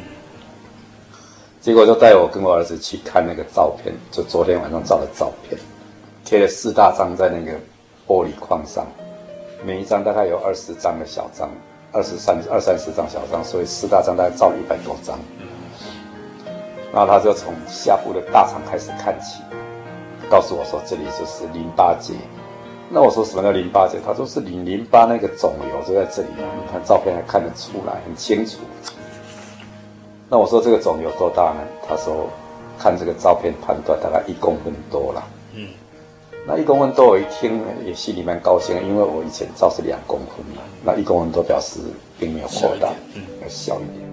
[1.59, 5.59] 结果就带我跟我儿子去看那个照片，就昨天晚上照的照片，
[6.25, 7.57] 贴了四大张在那个
[8.05, 8.85] 玻璃框上，
[9.65, 11.49] 每一张大概有二十张的小张，
[11.91, 15.17] 二十三二三十张小张，所以四大张大概照了一百多张。
[15.39, 15.47] 嗯。
[16.91, 19.41] 然后他就从下部的大肠开始看起。
[20.29, 22.13] 告诉我说，这里就是淋巴结。
[22.89, 23.97] 那我说什么叫淋巴结？
[24.05, 28.59] 他说是你淋巴那个肿瘤就在这里啊，你看照片还看得出来，很清楚。
[30.29, 31.61] 那我说这个肿瘤多大呢？
[31.87, 32.27] 他说
[32.77, 35.23] 看这个照片判断大概一公分多了。
[35.55, 35.69] 嗯，
[36.45, 41.79] 那一公分多我一听也心里蛮高兴，因为我以前照是两公分嘛，那一公分多表示
[42.19, 44.12] 并没有扩大，嗯，要小一点。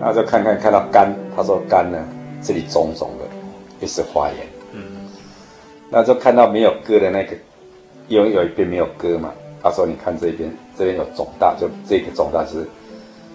[0.00, 1.98] 然后就看看看到肝，他说肝呢，
[2.42, 3.24] 这里肿肿的，
[3.80, 4.46] 也是发炎。
[4.72, 5.08] 嗯，
[5.90, 7.36] 那就看到没有割的那个，
[8.08, 9.32] 因为有一边没有割嘛。
[9.60, 12.64] 他说你看这边，这边有肿大，就这个肿大是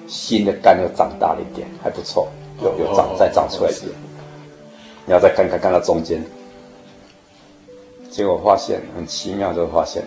[0.08, 2.30] 新的肝又长大了一点，还不错，
[2.62, 3.92] 有有长再长出来一点。
[5.06, 6.24] 你要再看看看到中间，
[8.10, 10.02] 结果发现很奇妙，就发现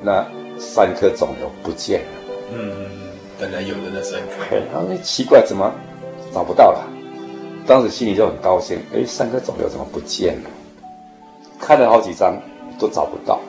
[0.00, 0.24] 那
[0.60, 2.06] 三颗肿瘤不见了。
[2.52, 2.72] 嗯，
[3.38, 4.56] 本来有的那三颗。
[4.72, 5.72] 然后奇怪怎么？
[6.30, 6.86] 找不到了，
[7.66, 8.78] 当时心里就很高兴。
[8.94, 10.50] 哎，三颗肿瘤怎么不见了？
[11.58, 12.36] 看了好几张
[12.78, 13.40] 都找不到。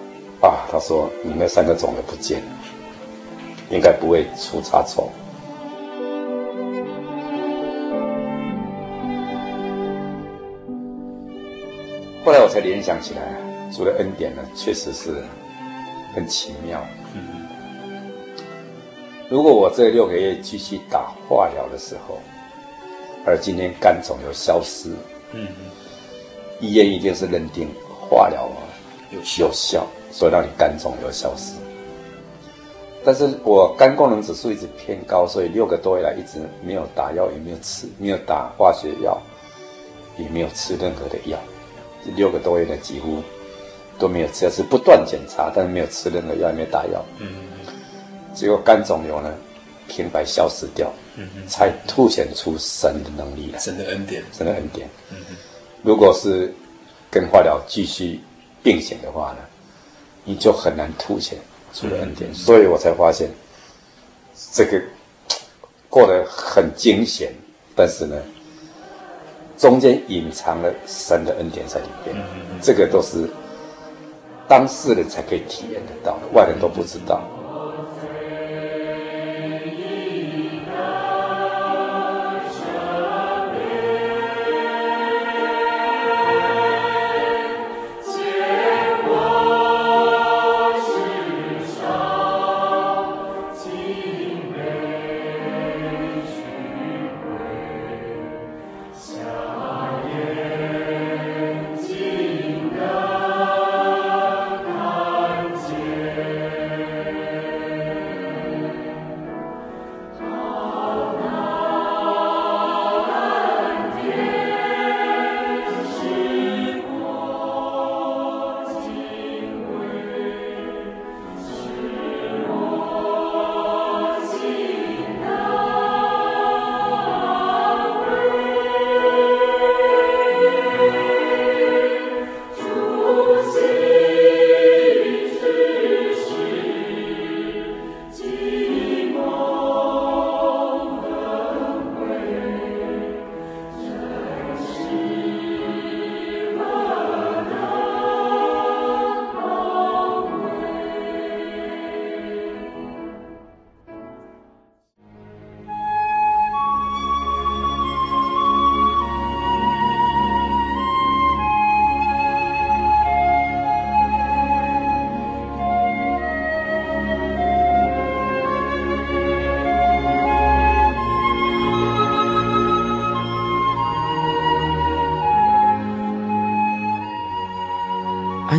[0.41, 2.47] 啊，他说你那三个肿瘤不见了，
[3.69, 5.11] 应该不会出差错。
[12.23, 13.21] 后来我才联想起来，
[13.75, 15.21] 主的恩典呢，确实是
[16.15, 16.81] 很奇妙。
[17.13, 17.38] 嗯，
[19.29, 22.17] 如果我这六个月继续打化疗的时候，
[23.23, 24.89] 而今天肝肿瘤消失，
[25.33, 25.47] 嗯，
[26.59, 27.67] 医院一定是认定
[28.09, 28.57] 化疗啊
[29.11, 31.53] 有效，有效，所以让你肝肿瘤消失。
[33.05, 39.15] 但是我肝功能指数一直偏高，所以六个多月来一直没有打药，也没有吃，没有打化学药，
[40.17, 41.37] 也没有吃任何的药。
[42.03, 43.21] 这六个多月来几乎
[43.99, 47.05] 都没有吃，是不断检查，但是没有吃任何药，也没有打药。
[47.19, 47.27] 嗯，
[48.39, 49.33] 结果肝肿瘤呢，
[49.89, 53.59] 平白消失掉，嗯，才凸显出神的能力来。
[53.59, 54.87] 神的恩典，神的恩典。
[55.11, 55.17] 嗯，
[55.83, 56.53] 如果是
[57.11, 58.21] 跟化疗继续
[58.63, 59.39] 并行的话呢，
[60.23, 61.37] 你就很难凸显。
[61.71, 63.29] 出了恩典，所以我才发现，
[64.53, 64.81] 这个
[65.87, 67.31] 过得很惊险，
[67.75, 68.15] 但是呢，
[69.55, 72.15] 中间隐藏了神的恩典在里边，
[72.59, 73.29] 这个都是
[74.47, 77.21] 当事人才可以体验得到的，外人都不知道。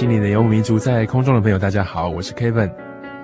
[0.00, 2.72] 心灵的游牧民族，在空中的朋友，大家好，我是 Kevin，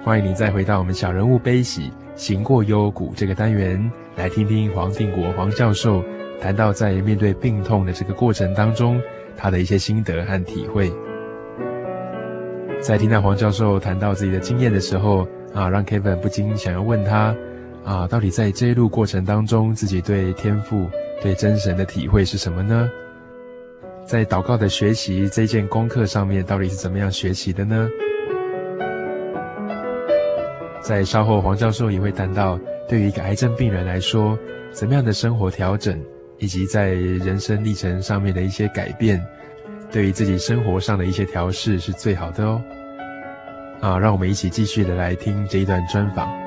[0.05, 6.05] 欢迎您再回到我们小人物悲喜行过幽谷这个单元，来听听黄定国黄教授
[6.39, 9.01] 谈到在面对病痛的这个过程当中，
[9.39, 10.93] 他的一些心得和体会。
[12.83, 17.35] 在听到黄教授谈到自己的经验的时候，啊，让 Kevin 不禁想要问他，
[17.87, 20.91] 啊，到底在这一路过程当中，自己对天父、
[21.23, 22.87] 对真神的体会是什么呢？
[24.07, 27.89] 在祷告的学习这件功课上面，到底是怎么样学习的呢？
[30.81, 32.57] 在稍后，黄教授也会谈到，
[32.89, 34.39] 对于一个癌症病人来说，
[34.71, 36.01] 怎么样的生活调整，
[36.39, 39.21] 以及在人生历程上面的一些改变，
[39.91, 42.63] 对于自己生活上的一些调试是最好的哦。
[43.81, 46.46] 啊，让我们一起继续的来听这一段专访。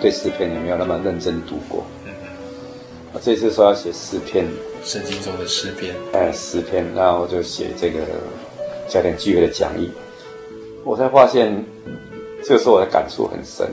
[0.00, 1.84] 对诗篇也没有那么认真读过。
[3.12, 4.46] 我这次说要写诗篇，
[4.84, 5.94] 圣经中的诗篇。
[6.12, 8.00] 哎，诗篇，那我就写这个
[8.88, 9.90] 家庭聚会的讲义，
[10.84, 11.64] 我才发现，
[12.44, 13.68] 这个时候我的感触很深。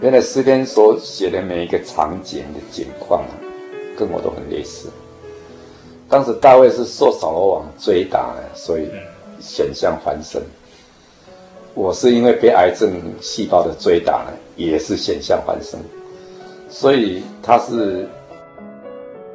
[0.00, 3.32] 原来诗篇所写的每一个场景的景况啊，
[3.98, 4.88] 跟我都很类似。
[6.08, 8.88] 当时大卫是受扫罗王追打的，所以
[9.40, 10.40] 险象环生。
[11.74, 15.78] 我是因为被癌症细胞的追打呢，也是险象环生。
[16.70, 18.08] 所以他是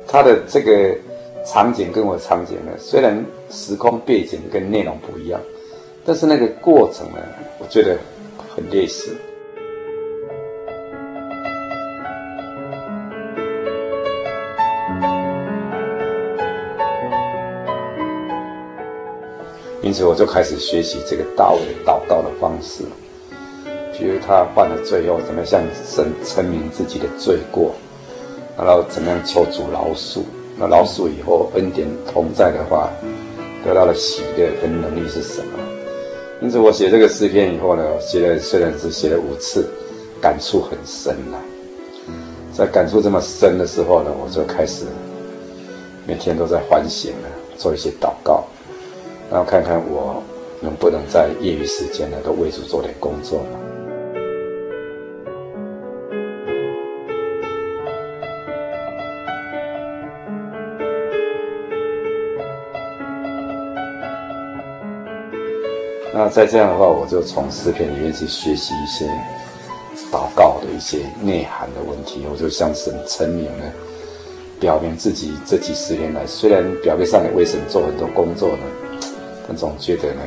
[0.08, 0.96] 他的这个
[1.46, 5.40] 场景跟我场景呢，虽然时空背景跟内容不一样，
[6.06, 7.18] 但是那个过程呢，
[7.60, 7.98] 我觉得
[8.56, 9.16] 很类似。
[19.90, 22.84] 因此，我就开始学习这个大卫祷告的方式。
[23.92, 27.74] 比如他犯了罪后，怎么样向神陈明自己的罪过，
[28.56, 30.20] 然后怎么样求主饶恕。
[30.60, 32.92] 那饶恕以后，恩典同在的话，
[33.66, 35.58] 得到了喜乐跟能力是什么？
[36.40, 39.68] 因此，我写这个诗篇以后呢，写了虽然只写了五次，
[40.22, 41.40] 感触很深了。
[42.54, 44.86] 在感触这么深的时候呢，我就开始
[46.06, 48.44] 每天都在反省了，做一些祷告。
[49.32, 50.24] 然后看看我
[50.60, 53.60] 能不能在业余时间呢，都为主做点工作嘛。
[66.12, 69.06] 那再这样的话，我就从诗篇里面去学习一些
[70.12, 73.64] 祷告的一些内涵的问题，我就向神陈明呢，
[74.60, 78.79] 表明自己这几十年来，虽然表面上也为神做很多工作呢。
[79.52, 80.22] 那总觉得呢，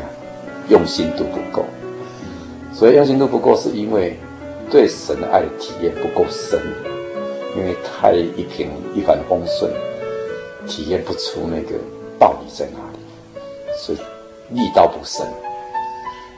[0.68, 1.64] 用心度不够，
[2.74, 4.18] 所以用心度不够，是因为
[4.68, 6.60] 对神的爱体验不够深，
[7.56, 9.70] 因为太一平一帆风顺，
[10.66, 11.78] 体验不出那个
[12.18, 12.98] 道理在哪里，
[13.78, 13.98] 所以
[14.52, 15.24] 力道不深。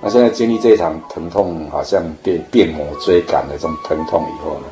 [0.02, 4.66] 那现在经历这一场疼痛，好像被变魔追赶的这种疼痛以后呢，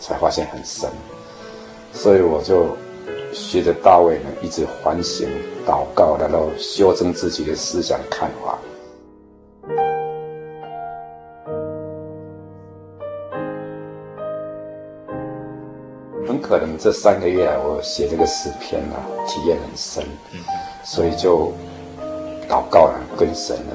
[0.00, 0.88] 才发现很深，
[1.92, 2.74] 所以我就。
[3.32, 5.28] 学着大卫呢，一直反省、
[5.66, 8.58] 祷告，然后修正自己的思想看法。
[16.26, 20.04] 很可能这三个月，我写这个诗篇啊，体验很深，
[20.84, 21.52] 所以就
[22.48, 23.72] 祷告了，跟神呢，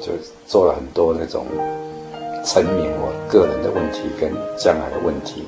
[0.00, 0.12] 就
[0.46, 1.46] 做了很多那种
[2.44, 5.44] 陈明我个人的问题跟将来的问题。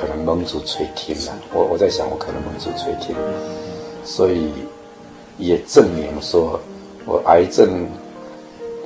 [0.00, 3.14] 可能蒙主垂听了，我我在想，我可能蒙主垂听，
[4.02, 4.50] 所以
[5.36, 6.58] 也证明说，
[7.04, 7.86] 我癌症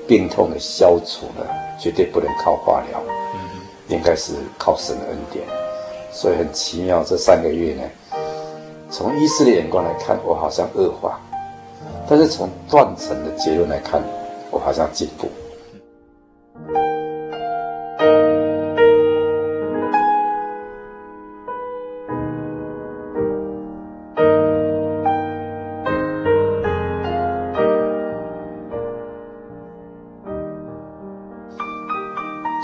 [0.08, 1.46] 病痛的消除呢，
[1.78, 3.00] 绝对不能靠化疗，
[3.86, 5.46] 应该是靠神的恩典。
[6.10, 7.82] 所以很奇妙，这三个月呢，
[8.90, 11.20] 从医师的眼光来看，我好像恶化，
[12.08, 14.02] 但是从断层的结论来看，
[14.50, 15.28] 我好像进步。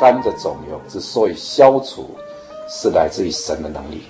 [0.01, 2.09] 肝的肿瘤之所以消除，
[2.71, 4.03] 是来自于神的能力。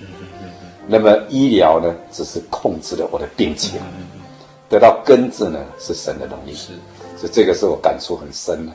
[0.87, 3.81] 那么医疗呢，只是控制了我的病情，
[4.69, 6.55] 得到根治呢，是神的能力。
[6.55, 6.73] 是，
[7.17, 8.73] 所以这个是我感触很深的。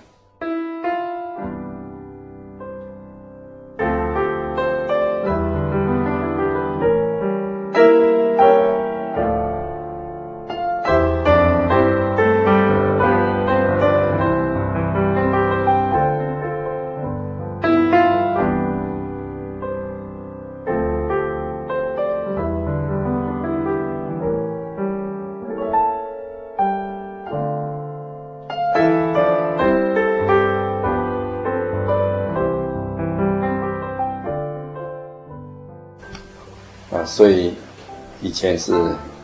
[38.59, 38.73] 是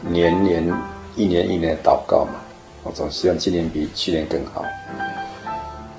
[0.02, 0.74] 年年
[1.16, 2.42] 一年一年祷告嘛，
[2.84, 4.66] 我总希望今年比去年更好。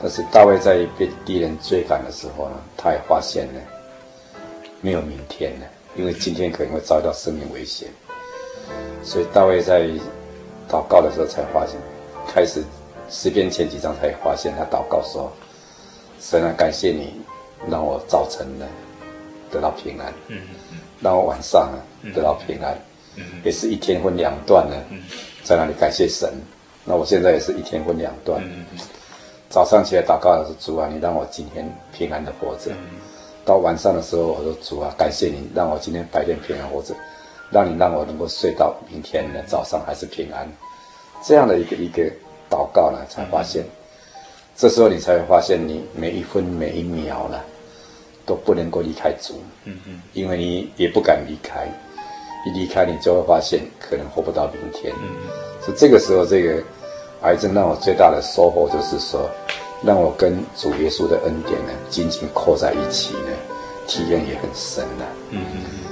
[0.01, 3.61] 但是大卫在被敌人追赶的时候呢，他也发现呢，
[4.81, 7.89] 没有明天了，因为今天可能会遭到生命危险。
[9.05, 9.83] 所以大卫在
[10.69, 11.77] 祷告的时候才发现，
[12.27, 12.65] 开始
[13.11, 15.31] 诗篇前几章才发现，他祷告说
[16.19, 17.21] ：“神啊，感谢你
[17.71, 18.67] 让我早晨呢
[19.51, 20.13] 得到平安。”
[21.01, 21.75] 让我晚上啊
[22.15, 22.79] 得到平安，
[23.45, 24.77] 也是一天分两段呢，
[25.43, 26.33] 在那里感谢神。
[26.85, 28.43] 那我现在也是一天分两段，
[29.49, 32.73] 早上起来祷告的是主啊，你让我今天平安的活着。
[33.45, 36.95] 到晚上的时候，我说主啊，感谢你让我今天白天平安活着，
[37.51, 40.49] 让你让我能够睡到明天的早上还是平安。
[41.25, 42.05] 这样的一个一个
[42.49, 43.65] 祷告呢，才发现，
[44.57, 47.39] 这时候你才会发现，你每一分每一秒呢，
[48.27, 49.41] 都不能够离开主，
[50.13, 51.69] 因为你也不敢离开，
[52.45, 55.09] 一离开你就会发现可能活不到明天，嗯，
[55.61, 56.63] 所以这个时候这个
[57.23, 59.31] 癌症让我最大的收获就是说，
[59.83, 63.31] 让我跟主耶稣的恩典呢紧紧扣在一起呢，
[63.87, 65.92] 体验也很深了，嗯嗯。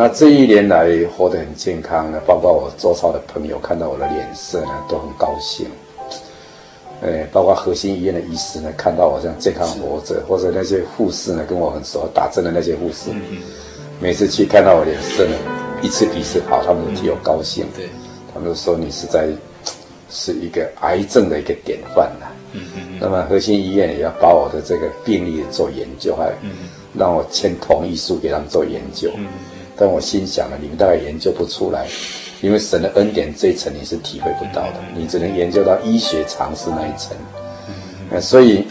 [0.00, 5.66] 那这一年来活得很健康呢，包括我周遭的朋友看到我的脸色呢，都很高兴。
[7.02, 13.10] 哎，包括核心医院的医师呢，看到我这样健康活着，或者那些护士呢，跟我很熟，打针的那些护士，
[14.00, 15.34] 每次去看到我脸色呢，
[15.82, 17.66] 一次比一次好，他们都替我高兴。
[17.76, 17.88] 对，
[18.32, 19.26] 他们都说你是在
[20.08, 22.26] 是一个癌症的一个典范呐。
[22.52, 22.98] 嗯嗯。
[23.00, 26.32] 那么核心医院也要把我的这个病例做研究，还
[26.96, 29.10] 让我签同意书给他们做研究。
[29.16, 29.26] 嗯。
[29.80, 31.86] 但我心想了，你们大概研究不出来，
[32.40, 37.16] 因为神的恩典这一层你是体会不到的，你只能研究到医学常识那一层。
[38.10, 38.66] 那所以，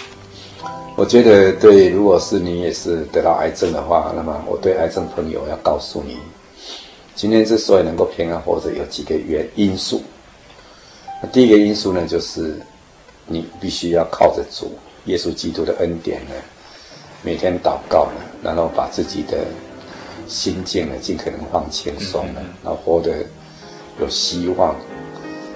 [0.96, 6.18] 我觉得对，如果是你也是得到癌症的话，那么我对癌症朋友要告诉你，
[7.14, 10.02] 今天之所以能够平安活着，有几个原因素。
[11.22, 12.60] 那第一个因素呢，就是
[13.26, 14.72] 你必须要靠着主
[15.06, 16.34] 耶稣基督的恩典呢，
[17.22, 19.38] 每天祷告呢，然后把自己的。
[20.28, 23.24] 心境呢，尽可能放轻松了，然后活得
[23.98, 24.76] 有希望，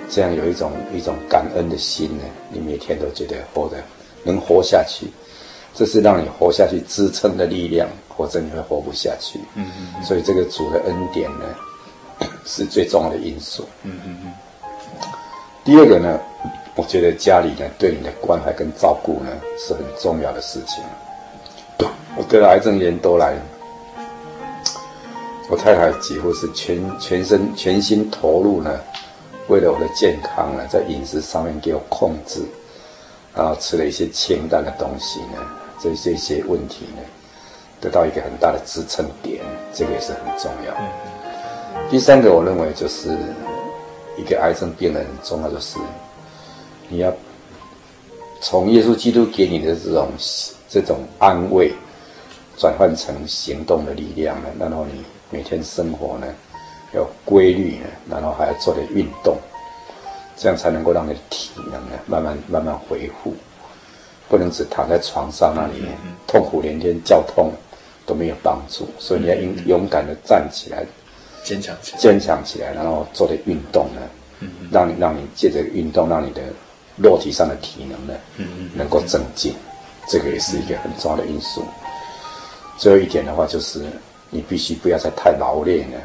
[0.09, 3.77] 这样有一种一种感恩的心呢，你每天都觉得活得
[4.25, 5.07] 能活下去，
[5.75, 9.39] 这是让你活下去支撑的力量，否则你会活不下去。
[9.55, 10.03] 嗯嗯。
[10.03, 11.45] 所以这个主的恩典呢，
[12.47, 13.65] 是最重要的因素。
[13.83, 14.33] 嗯嗯嗯。
[15.65, 16.19] 第二个呢，
[16.77, 20.83] 我觉得家里呢对你的关怀跟照顾呢是很重要的事情。
[22.17, 23.37] 我得了癌症年多来。
[25.53, 28.81] 我太太几乎是全全身全心投入呢，
[29.49, 32.41] 为了我的健康呢，在饮食上面给我控制，
[33.35, 35.47] 然后吃了一些清淡的东西呢，
[35.79, 37.03] 这这些问题呢，
[37.83, 39.45] 得到一个很大的支撑点，
[39.75, 40.75] 这个也是很重要。
[41.91, 43.15] 第三个，我认为就是
[44.17, 45.77] 一个癌症病人很重要，就是
[46.89, 47.13] 你要
[48.41, 50.09] 从耶稣基督给你的这种
[50.67, 51.75] 这种安慰，
[52.57, 55.05] 转换成行动的力量呢，然后你。
[55.33, 56.27] 每天生活呢，
[56.93, 59.35] 要规律呢，然后还要做点运动，
[60.37, 63.35] 这样才能够让你的体能呢慢慢慢慢恢复，
[64.29, 67.51] 不能只躺在床上那里面痛苦连天，叫痛
[68.05, 68.87] 都没有帮助。
[68.99, 70.85] 所以你要勇勇敢的站起来，
[71.43, 74.03] 坚强起来，坚强起来，然后做点运动呢，
[74.71, 76.43] 让你让你借着运动，让你的
[76.99, 78.15] 肉体上的体能呢，
[78.75, 79.55] 能够增进，
[80.09, 81.65] 这个也是一个很重要的因素。
[82.77, 83.87] 最后一点的话就是。
[84.35, 85.99] 你必须不要再太劳累呢，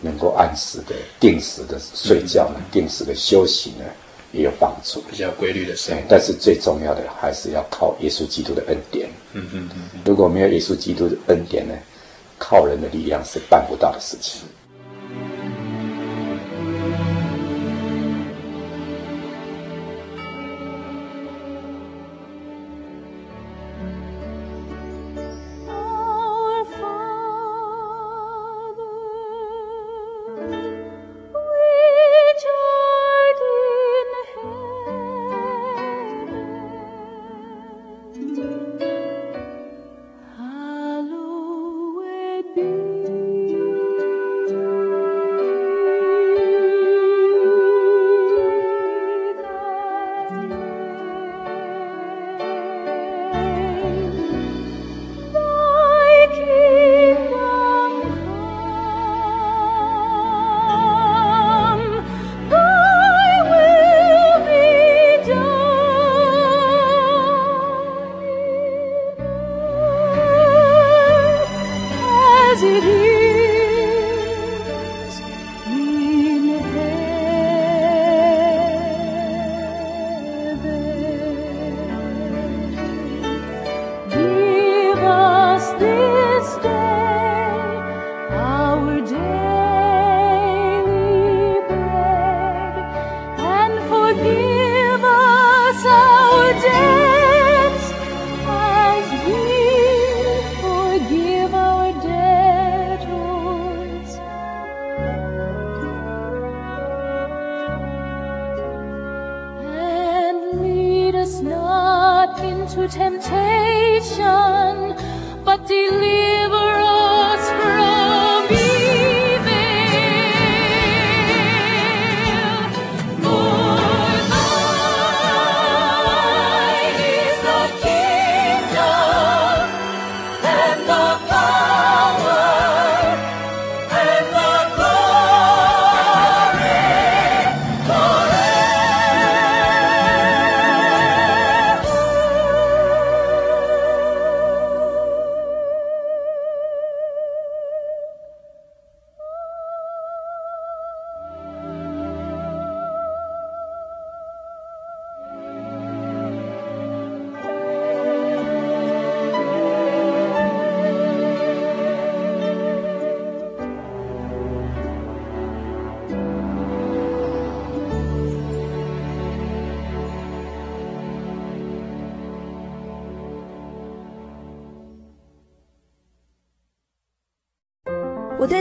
[0.00, 3.84] 能够按时的、定时的睡觉呢，嗯、定时的休息呢，
[4.32, 5.00] 也有帮助。
[5.08, 6.02] 比较规律的生活。
[6.08, 9.08] 但是最重要的还是要靠耶稣基督的恩典。
[9.32, 10.00] 嗯嗯嗯。
[10.04, 11.74] 如果没有耶稣基督的恩典呢，
[12.36, 14.42] 靠人的力量是办不到的事情。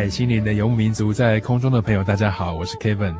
[0.00, 3.14] 嗨，心灵的游牧民族，在空中的朋友，大家好，我是 Kevin。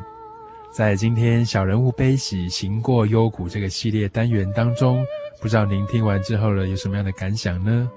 [0.71, 5.05] 在今天小人物悲喜行过幽谷这个系列单元当中，
[5.39, 7.87] 不知道您听完之后呢，有什么样的感想呢？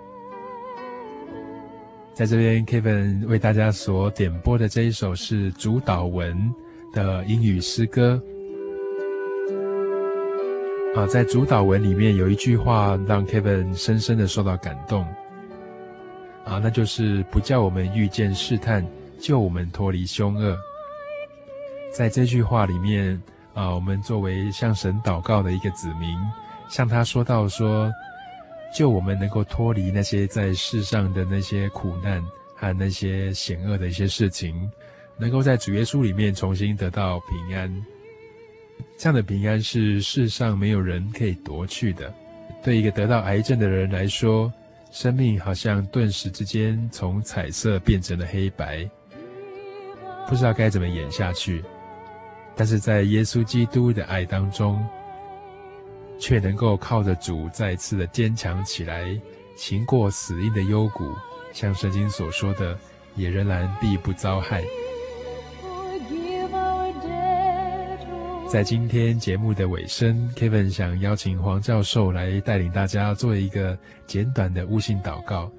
[2.13, 6.37] 在这边，Kevin 为大家所点播的这一首是主祷文
[6.93, 8.23] 的英语诗歌。
[10.95, 15.07] 啊，在主祷文里面有一句话让 Kevin 深深的受到感动。
[16.45, 18.87] 啊，那就是不叫我们遇见试探，
[19.19, 20.57] 救我们脱离凶恶。
[21.93, 23.21] 在这句话里面
[23.55, 26.17] 啊，我们作为向神祷告的一个子民，
[26.69, 27.91] 向他说到说，
[28.77, 32.23] 救我们能够脱离那些在世上的那些苦难
[32.55, 34.71] 和那些险恶的一些事情，
[35.17, 37.73] 能够在主耶稣里面重新得到平安。
[38.99, 42.13] 这样的平安是世上没有人可以夺去的。
[42.63, 44.53] 对一个得到癌症的人来说，
[44.95, 48.89] 生命好像顿时之间从彩色变成了黑白，
[50.29, 51.65] 不知道该怎么演下去。
[52.55, 54.81] 但是在耶稣基督的爱当中，
[56.21, 59.21] 却能够靠着主再次的坚强起来，
[59.57, 61.13] 行过死荫的幽谷，
[61.53, 62.79] 像圣经所说的，
[63.17, 64.63] 也仍然必不遭害。
[68.55, 73.77] 在今天节目的尾声，Kevin 想邀请黄教授来带领大家做一个
[74.07, 75.51] 简短的悟性祷告。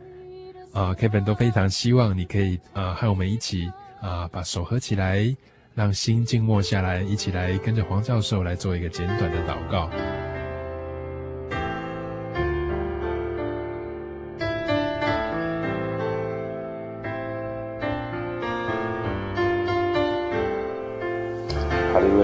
[0.71, 3.69] 啊，Kevin 都非常希望你可以啊和我们一起
[4.01, 5.35] 啊把手合起来。
[5.73, 9.89] 让心静默下来，一起来跟着黄教授来做一个简短的祷告。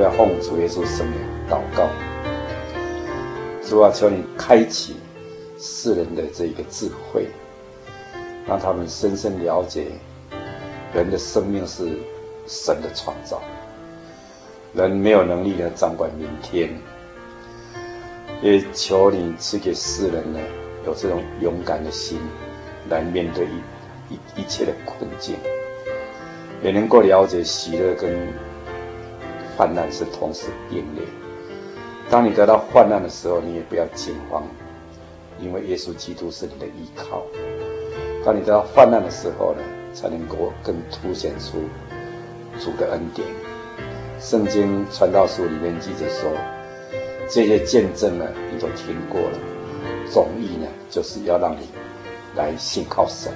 [0.02, 1.88] 要，奉主耶稣圣名祷告。
[3.64, 4.98] 主啊，求你开启
[5.58, 7.28] 世人的这一个智慧，
[8.48, 9.88] 让他们深深了解
[10.94, 11.88] 人的生命是。
[12.48, 13.40] 神的创造，
[14.74, 16.76] 人没有能力来掌管明天，
[18.42, 20.40] 也求你赐给世人呢
[20.86, 22.20] 有这种勇敢的心，
[22.90, 25.36] 来面对一一一切的困境，
[26.64, 28.12] 也能够了解喜乐跟
[29.62, 31.04] 患难是同时并列。
[32.10, 34.42] 当你得到患难的时候，你也不要惊慌，
[35.40, 37.22] 因为耶稣基督是你的依靠。
[38.26, 39.62] 当你得到患难的时候呢，
[39.94, 41.60] 才能够更凸显出。
[42.60, 43.28] 主的恩典，
[44.20, 46.32] 圣经传道书里面记着说，
[47.30, 49.38] 这些见证呢，你都听过了。
[50.12, 51.68] 总意呢，就是要让你
[52.36, 53.32] 来信靠神，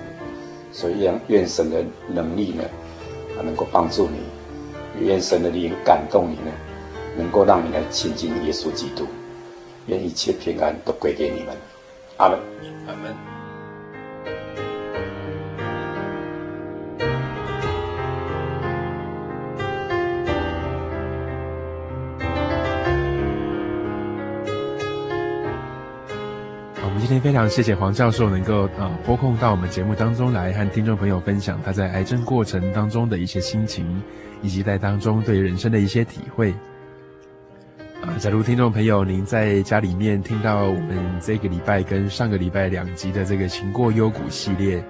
[0.71, 2.63] 所以愿愿神的能力呢，
[3.37, 4.17] 啊，能够帮助你；
[5.01, 6.51] 愿神的灵感动你呢，
[7.17, 9.07] 能够让你来亲近耶稣基督。
[9.87, 11.55] 愿一切平安都归给你们。
[12.17, 12.39] 阿门。
[12.87, 13.15] 阿门。
[27.05, 34.01] 今天非常谢谢黄教授能够啊拨空到我们节目当中来和听众朋友分享他在癌症过程当中的一些心情，
[34.41, 36.51] 以及在当中对人生的一些体会。
[38.01, 44.83] 啊，假如听众朋友您在家里面听到我们这个礼拜跟上个礼拜两集的这个行过幽谷系列，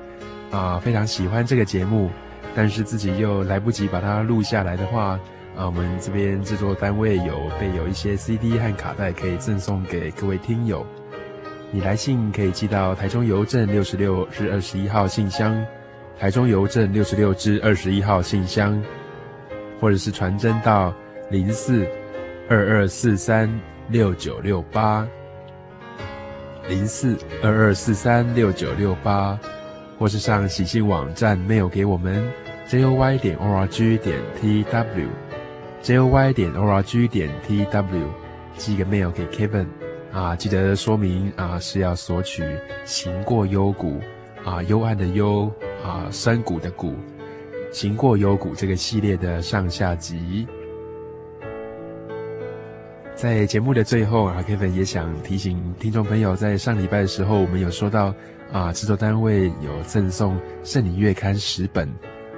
[0.51, 2.09] 啊，非常喜欢这个节目，
[2.55, 5.19] 但是自己又来不及把它录下来的话，
[5.53, 10.85] 啊，我们这边制作单位有备有一些 CD 和卡带可以赠送给各位听友。
[11.75, 15.53] 你来信可以寄到台中邮政六十六至二十一号信箱，
[16.17, 18.81] 台中邮政六十六至二十一号信箱，
[19.81, 20.95] 或者是传真到
[21.29, 21.85] 零四
[22.47, 23.53] 二二四三
[23.89, 25.05] 六九六八
[26.69, 29.37] 零四二二四三六九六八，
[29.99, 32.25] 或是上喜信网站 mail 给我们
[32.69, 38.01] joy 点 org 点 tw，joy 点 org 点 tw，
[38.55, 39.67] 寄个 mail 给 Kevin
[40.15, 42.41] 啊，记得说明啊是要索取
[42.85, 43.99] 《行过幽谷》
[44.49, 45.51] 啊，幽暗的幽
[45.83, 46.91] 啊，山谷的谷，
[47.73, 50.47] 《行过幽谷》这个系列的上下集。
[53.13, 58.15] 在节目的最后啊，Kevin 也想提醒听众朋友，在上礼拜的时候，我们有说到
[58.53, 61.89] 啊，制作单位有赠送《圣灵月刊》十本，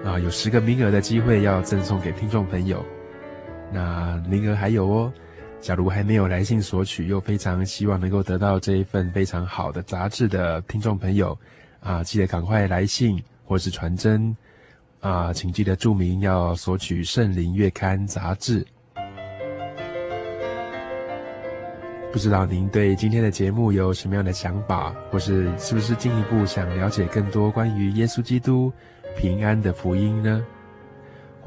[0.03, 2.83] 啊，有十个名额的机会要赠送给听众朋友。
[3.71, 5.13] 那名额还有哦，
[5.59, 11.37] 假如还没有来信索取，又非常希望能够得到这一份非常好的杂志的听众朋友，
[11.81, 14.35] 啊，记得赶快来信或是传真，
[15.01, 18.65] 啊，请记得注明要索取《圣灵月刊》杂志。
[22.13, 28.71] 不知道您对今天的节目有什么样的想法，或是是不是进一步想了解更多关于耶稣基督
[29.17, 30.43] 平安的福音呢？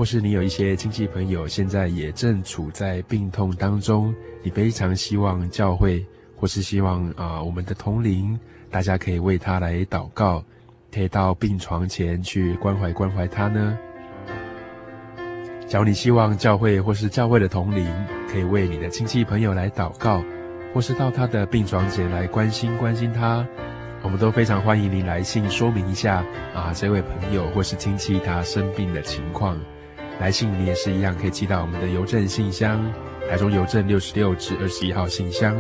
[0.01, 6.03] 或是你有一些亲戚朋友现在也正处在病痛当中，你非常希望教会，
[6.37, 8.41] 或是希望啊、我们的同龄，
[8.71, 10.43] 大家可以为他来祷告，
[10.91, 13.79] 可以到病床前去关怀关怀他呢？
[15.67, 17.87] 假如你希望教会或是教会的同龄
[18.27, 20.25] 可以为你的亲戚朋友来祷告。
[20.73, 23.47] 或是到他的病床前来关心关心他，
[24.01, 26.25] 我们都非常欢迎您来信说明一下
[26.55, 29.61] 啊，这位朋友或是亲戚他生病的情况。
[30.21, 32.79] 来信你也是一样，可以寄到我们的邮政信箱，
[33.27, 35.57] 台中邮政六十六至二十一号信箱，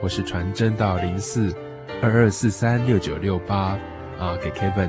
[0.00, 1.52] 或是传真到零四
[2.00, 3.76] 二二四三六九六八
[4.16, 4.88] 啊，给 Kevin。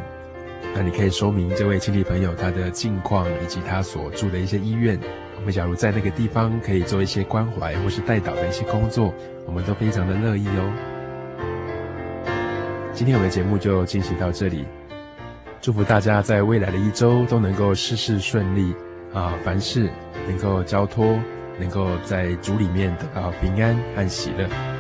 [0.76, 5.00] 那你可以说明这位亲戚朋友他的近况以及他所住的一些医院。
[5.36, 9.12] 我们假如在那个地方可以做一些关怀或是代祷的一些工作，
[9.48, 10.72] 我们都非常的乐意哦。
[12.94, 14.66] 今天我们的节目就进行到这里，
[15.60, 18.76] 祝福大家在未来的一周都能够事事顺利
[19.14, 19.90] 啊，凡事
[20.28, 21.18] 能够交托，
[21.60, 24.77] 能够在主里面得到平安和喜乐。